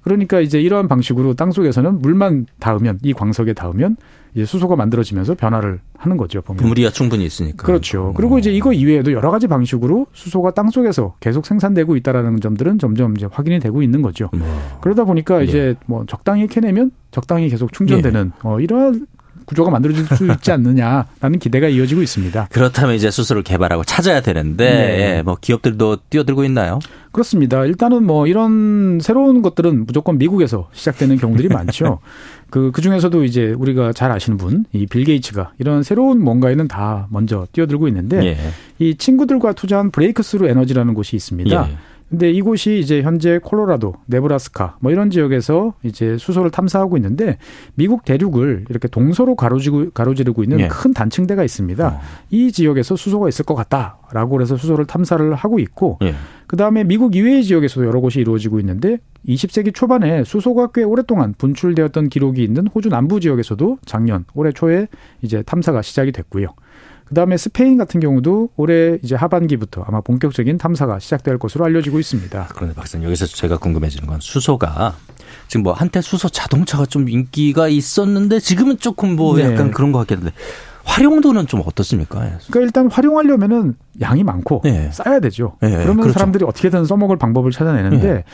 [0.00, 3.98] 그러니까 이제 이러한 방식으로 땅 속에서는 물만 닿으면 이 광석에 닿으면
[4.34, 6.40] 이제 수소가 만들어지면서 변화를 하는 거죠.
[6.40, 6.62] 보면.
[6.62, 7.66] 그물이가 충분히 있으니까.
[7.66, 8.14] 그렇죠.
[8.16, 13.14] 그리고 이제 이거 이외에도 여러 가지 방식으로 수소가 땅 속에서 계속 생산되고 있다라는 점들은 점점
[13.14, 14.30] 이제 확인이 되고 있는 거죠.
[14.32, 14.48] 뭐.
[14.80, 15.44] 그러다 보니까 예.
[15.44, 19.06] 이제 뭐 적당히 캐내면 적당히 계속 충전되는 어 이러한
[19.50, 22.48] 구조가 만들어질 수 있지 않느냐라는 기대가 이어지고 있습니다.
[22.52, 25.16] 그렇다면 이제 수소를 개발하고 찾아야 되는데 네.
[25.18, 26.78] 예, 뭐 기업들도 뛰어들고 있나요?
[27.10, 27.64] 그렇습니다.
[27.64, 31.98] 일단은 뭐 이런 새로운 것들은 무조건 미국에서 시작되는 경우들이 많죠.
[32.48, 37.08] 그, 그 중에서도 이제 우리가 잘 아시는 분, 이 빌 게이츠가 이런 새로운 뭔가에는 다
[37.10, 38.36] 먼저 뛰어들고 있는데 예.
[38.78, 41.68] 이 친구들과 투자한 브레이크스루 에너지라는 곳이 있습니다.
[41.70, 41.76] 예.
[42.10, 47.38] 근데 이곳이 이제 현재 콜로라도, 네브라스카 뭐 이런 지역에서 이제 수소를 탐사하고 있는데
[47.76, 50.68] 미국 대륙을 이렇게 동서로 가로지고 가로지르고 있는 예.
[50.68, 51.86] 큰 단층대가 있습니다.
[51.86, 52.00] 어.
[52.30, 56.14] 이 지역에서 수소가 있을 것 같다라고 해서 수소를 탐사를 하고 있고 예.
[56.48, 58.98] 그다음에 미국 이외의 지역에서도 여러 곳이 이루어지고 있는데
[59.28, 64.88] 20세기 초반에 수소가 꽤 오랫동안 분출되었던 기록이 있는 호주 남부 지역에서도 작년 올해 초에
[65.22, 66.48] 이제 탐사가 시작이 됐고요.
[67.10, 72.48] 그다음에 스페인 같은 경우도 올해 이제 하반기부터 아마 본격적인 탐사가 시작될 것으로 알려지고 있습니다.
[72.54, 74.94] 그런데 박사님 여기서 제가 궁금해지는 건 수소가
[75.48, 79.44] 지금 뭐 한때 수소 자동차가 좀 인기가 있었는데 지금은 조금 뭐 네.
[79.44, 80.32] 약간 그런 것 같겠는데
[80.84, 82.20] 활용도는 좀 어떻습니까?
[82.20, 84.90] 그러니까 일단 활용하려면은 양이 많고 네.
[84.92, 85.56] 쌓아야 되죠.
[85.60, 86.12] 네, 그러면 그렇죠.
[86.14, 88.24] 사람들이 어떻게든 써먹을 방법을 찾아내는데 네.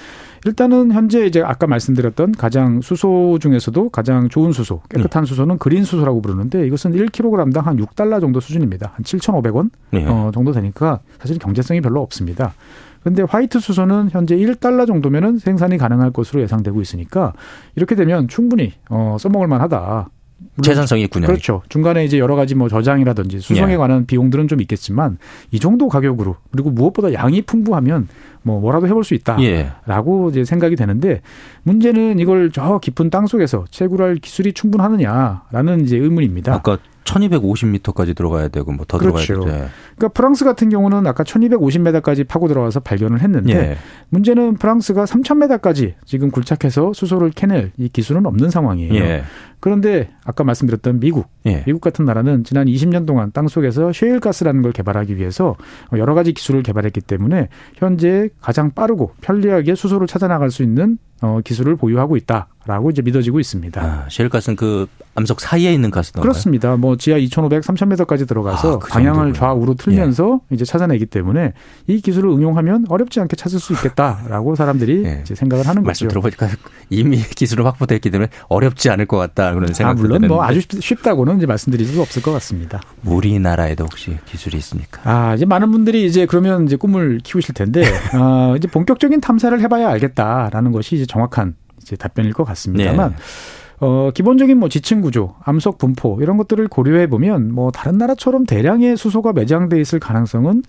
[0.47, 5.29] 일단은 현재 이제 아까 말씀드렸던 가장 수소 중에서도 가장 좋은 수소, 깨끗한 네.
[5.29, 8.93] 수소는 그린 수소라고 부르는데 이것은 1kg당 한 6달러 정도 수준입니다.
[8.95, 10.07] 한 7,500원 네.
[10.07, 12.55] 어, 정도 되니까 사실 경제성이 별로 없습니다.
[13.01, 17.33] 그런데 화이트 수소는 현재 1달러 정도면은 생산이 가능할 것으로 예상되고 있으니까
[17.75, 20.09] 이렇게 되면 충분히 어, 써먹을 만하다.
[20.63, 21.27] 재산성이 있군요.
[21.27, 21.63] 그렇죠.
[21.69, 23.77] 중간에 이제 여러 가지 뭐 저장이라든지 수송에 예.
[23.77, 25.19] 관한 비용들은 좀 있겠지만
[25.51, 28.09] 이 정도 가격으로 그리고 무엇보다 양이 풍부하면
[28.43, 29.19] 뭐 뭐라도 해볼 수 예.
[29.19, 31.23] 있다라고 이제 생각이 되는데
[31.63, 36.55] 문제는 이걸 저 깊은 땅 속에서 채굴할 기술이 충분하느냐라는 이제 의문입니다.
[36.55, 39.35] 아까 1250m까지 들어가야 되고 뭐더 그렇죠.
[39.35, 39.69] 들어가야 돼.
[39.97, 43.77] 그러니까 프랑스 같은 경우는 아까 1250m까지 파고 들어와서 발견을 했는데 예.
[44.11, 48.95] 문제는 프랑스가 3000m까지 지금 굴착해서 수소를 캐낼 이 기술은 없는 상황이에요.
[48.95, 49.23] 예.
[49.61, 51.65] 그런데 아까 말씀드렸던 미국, 예.
[51.65, 55.57] 미국 같은 나라는 지난 20년 동안 땅 속에서 셰일 가스라는 걸 개발하기 위해서
[55.97, 61.41] 여러 가지 기술을 개발했기 때문에 현재 가장 빠르고 편리하게 수소를 찾아 나갈 수 있는 어,
[61.45, 63.81] 기술을 보유하고 있다라고 이제 믿어지고 있습니다.
[63.83, 66.21] 아, 셰일가스는 그 암석 사이에 있는 가스인가요?
[66.21, 66.77] 그렇습니다.
[66.77, 69.29] 뭐 지하 2,500, 3,000m까지 들어가서 아, 그 방향을.
[69.31, 69.33] 예.
[69.33, 71.55] 좌우로 틀면서 이제 찾아내기 때문에
[71.87, 75.21] 이 기술을 응용하면 어렵지 않게 찾을 수 있겠다라고 사람들이 예.
[75.23, 76.21] 이제 생각을 하는 말씀 거죠.
[76.21, 76.49] 들어보니까
[76.91, 80.61] 이미 기술은 확보됐기 때문에 어렵지 않을 것 같다 그런 아, 생각도 물론 드는데 뭐 아주
[80.61, 82.83] 쉽- 쉽다고는 이제 말씀드릴 수 없을 것 같습니다.
[83.07, 85.01] 우리나라에도 혹시 기술이 있습니까?
[85.05, 89.89] 아, 이제 많은 분들이 이제 그러면 이제 꿈을 키우실 텐데, 어, 이제 본격적인 탐사를 해봐야
[89.89, 93.17] 알겠다라는 것이 이제 정확한 이제 답변일 것 같습니다만, 네.
[93.79, 98.97] 어, 기본적인 뭐 지층 구조, 암석 분포 이런 것들을 고려해 보면 뭐 다른 나라처럼 대량의
[98.97, 100.63] 수소가 매장돼 있을 가능성은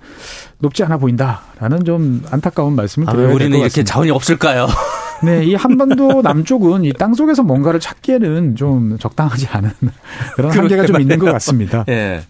[0.60, 3.84] 높지 않아 보인다라는 좀 안타까운 말씀을 아, 왜 드려야 될 우리는 것 이렇게.
[3.84, 4.68] 자원이 없을까요?
[5.24, 9.72] 네, 이 한반도 남쪽은 이 땅 속에서 뭔가를 찾기에는 좀 적당하지 않은
[10.36, 11.86] 그런 한계가 좀 있는 것 같습니다.
[11.90, 12.22] 예.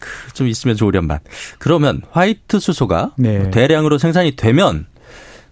[0.00, 1.20] 그, 좀 있으면 좋으련만.
[1.58, 3.38] 그러면 화이트 수소가 네.
[3.38, 4.86] 뭐 대량으로 생산이 되면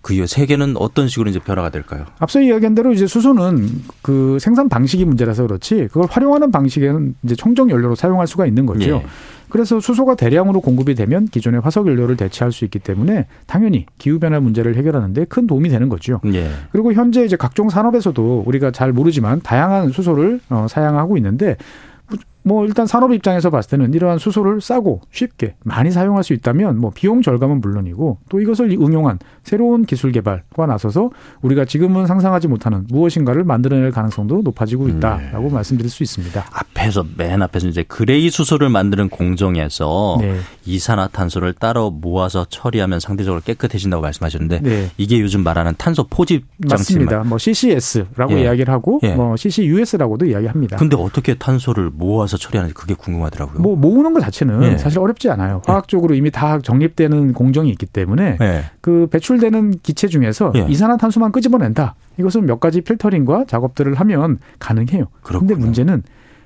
[0.08, 2.06] 그 이후 세계는 어떤 식으로 이제 변화가 될까요?
[2.18, 3.68] 앞서 이야기한 대로 이제 수소는
[4.00, 8.90] 그 생산 방식이 문제라서 그렇지 그걸 활용하는 방식에는 이제 청정 연료로 사용할 수가 있는 거죠.
[8.90, 9.06] 예.
[9.50, 14.40] 그래서 수소가 대량으로 공급이 되면 기존의 화석 연료를 대체할 수 있기 때문에 당연히 기후 변화
[14.40, 16.22] 문제를 해결하는데 큰 도움이 되는 거죠.
[16.32, 16.48] 예.
[16.72, 21.58] 그리고 현재 이제 각종 산업에서도 우리가 잘 모르지만 다양한 수소를 어, 사용하고 있는데
[22.42, 26.90] 뭐 일단 산업 입장에서 봤을 때는 이러한 수소를 싸고 쉽게 많이 사용할 수 있다면 뭐
[26.94, 31.10] 비용 절감은 물론이고 또 이것을 응용한 새로운 기술 개발과 나서서
[31.42, 36.46] 우리가 지금은 상상하지 못하는 무엇인가를 만들어낼 가능성도 높아지고 있다라고 말씀드릴 수 있습니다.
[36.50, 40.38] 앞에서 맨 앞에서 이제 그레이 수소를 만드는 공정에서 네.
[40.64, 44.90] 이산화탄소를 따로 모아서 처리하면 상대적으로 깨끗해진다고 말씀하셨는데 네.
[44.96, 47.24] 이게 요즘 말하는 탄소 포집 장치 맞습니다.
[47.24, 48.42] 뭐 CCS라고 예.
[48.44, 49.14] 이야기를 하고 예.
[49.14, 50.76] 뭐 CCUS라고도 이야기합니다.
[50.76, 53.60] 근데 어떻게 탄소를 모아서 처리하는지 그게 궁금하더라고요.
[53.60, 54.78] 뭐 모으는 것 자체는 예.
[54.78, 55.62] 사실 어렵지 않아요.
[55.66, 58.64] 화학적으로 이미 다 정립되는 공정이 있기 때문에 예.
[58.80, 60.66] 그 배출되는 기체 중에서 예.
[60.68, 61.94] 이산화탄소만 끄집어낸다.
[62.18, 65.06] 이것은 몇 가지 필터링과 작업들을 하면 가능해요.
[65.22, 65.54] 그런데.
[65.54, 66.02] 문제는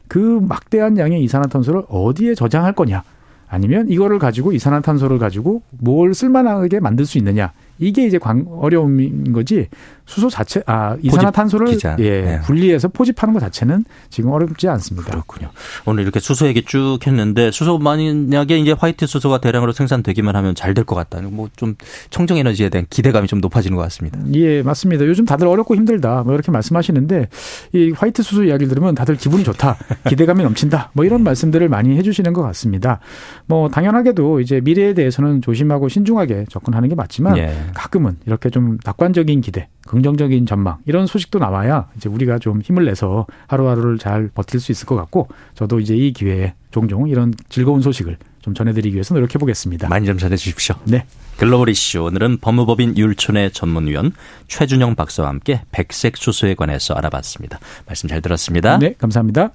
[0.09, 3.03] 그 막대한 양의 이산화탄소를 어디에 저장할 거냐?
[3.49, 7.53] 아니면 이거를 가지고 이산화탄소를 가지고 뭘 쓸만하게 만들 수 있느냐?
[7.83, 9.69] 이게 이제 광, 어려움인 거지.
[10.05, 11.97] 수소 자체 아 이산화탄소를 기자.
[12.01, 12.41] 예, 예.
[12.45, 15.11] 분리해서 포집하는 것 자체는 지금 어렵지 않습니다.
[15.11, 15.49] 그렇군요.
[15.87, 20.75] 오늘 이렇게 수소 얘기 쭉 했는데 수소 만약에 이제 화이트 수소가 대량으로 생산되기만 하면 잘
[20.75, 21.21] 될 것 같다.
[21.23, 21.77] 뭐좀
[22.11, 24.19] 청정 에너지에 대한 기대감이 좀 높아지는 것 같습니다.
[24.35, 25.07] 예, 맞습니다.
[25.07, 26.23] 요즘 다들 어렵고 힘들다.
[26.25, 27.29] 뭐 이렇게 말씀하시는데
[27.73, 29.77] 이 화이트 수소 이야기를 들으면 다들 기분이 좋다.
[30.09, 30.91] 기대감이 넘친다.
[30.95, 32.99] 뭐 이런 말씀들을 많이 해 주시는 것 같습니다.
[33.47, 37.55] 뭐 당연하게도 이제 미래에 대해서는 조심하고 신중하게 접근하는 게 맞지만 예.
[37.75, 43.27] 가끔은 이렇게 좀 낙관적인 기대, 긍정적인 전망 이런 소식도 나와야 이제 우리가 좀 힘을 내서
[43.49, 48.17] 하루하루를 잘 버틸 수 있을 것 같고 저도 이제 이 기회에 종종 이런 즐거운 소식을
[48.41, 49.89] 좀 전해드리기 위해서 노력해 보겠습니다.
[49.89, 50.75] 많이 좀 전해 주십시오.
[50.85, 51.05] 네.
[51.37, 54.13] 글로벌 이슈 오늘은 법무법인 율촌의 전문위원
[54.49, 57.59] 최준영 박사와 함께 백색 수소에 관해서 알아봤습니다.
[57.87, 58.79] 말씀 잘 들었습니다.
[58.79, 59.51] 네, 감사합니다.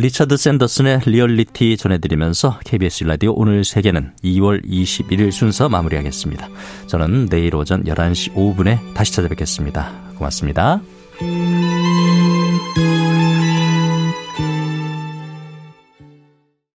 [0.00, 6.48] 리처드 샌더슨의 리얼리티 전해드리면서 KBS 라디오 오늘 세계는 2월 21일 순서 마무리하겠습니다.
[6.86, 9.90] 저는 내일 오전 11시 5분에 다시 찾아뵙겠습니다.
[10.16, 10.80] 고맙습니다.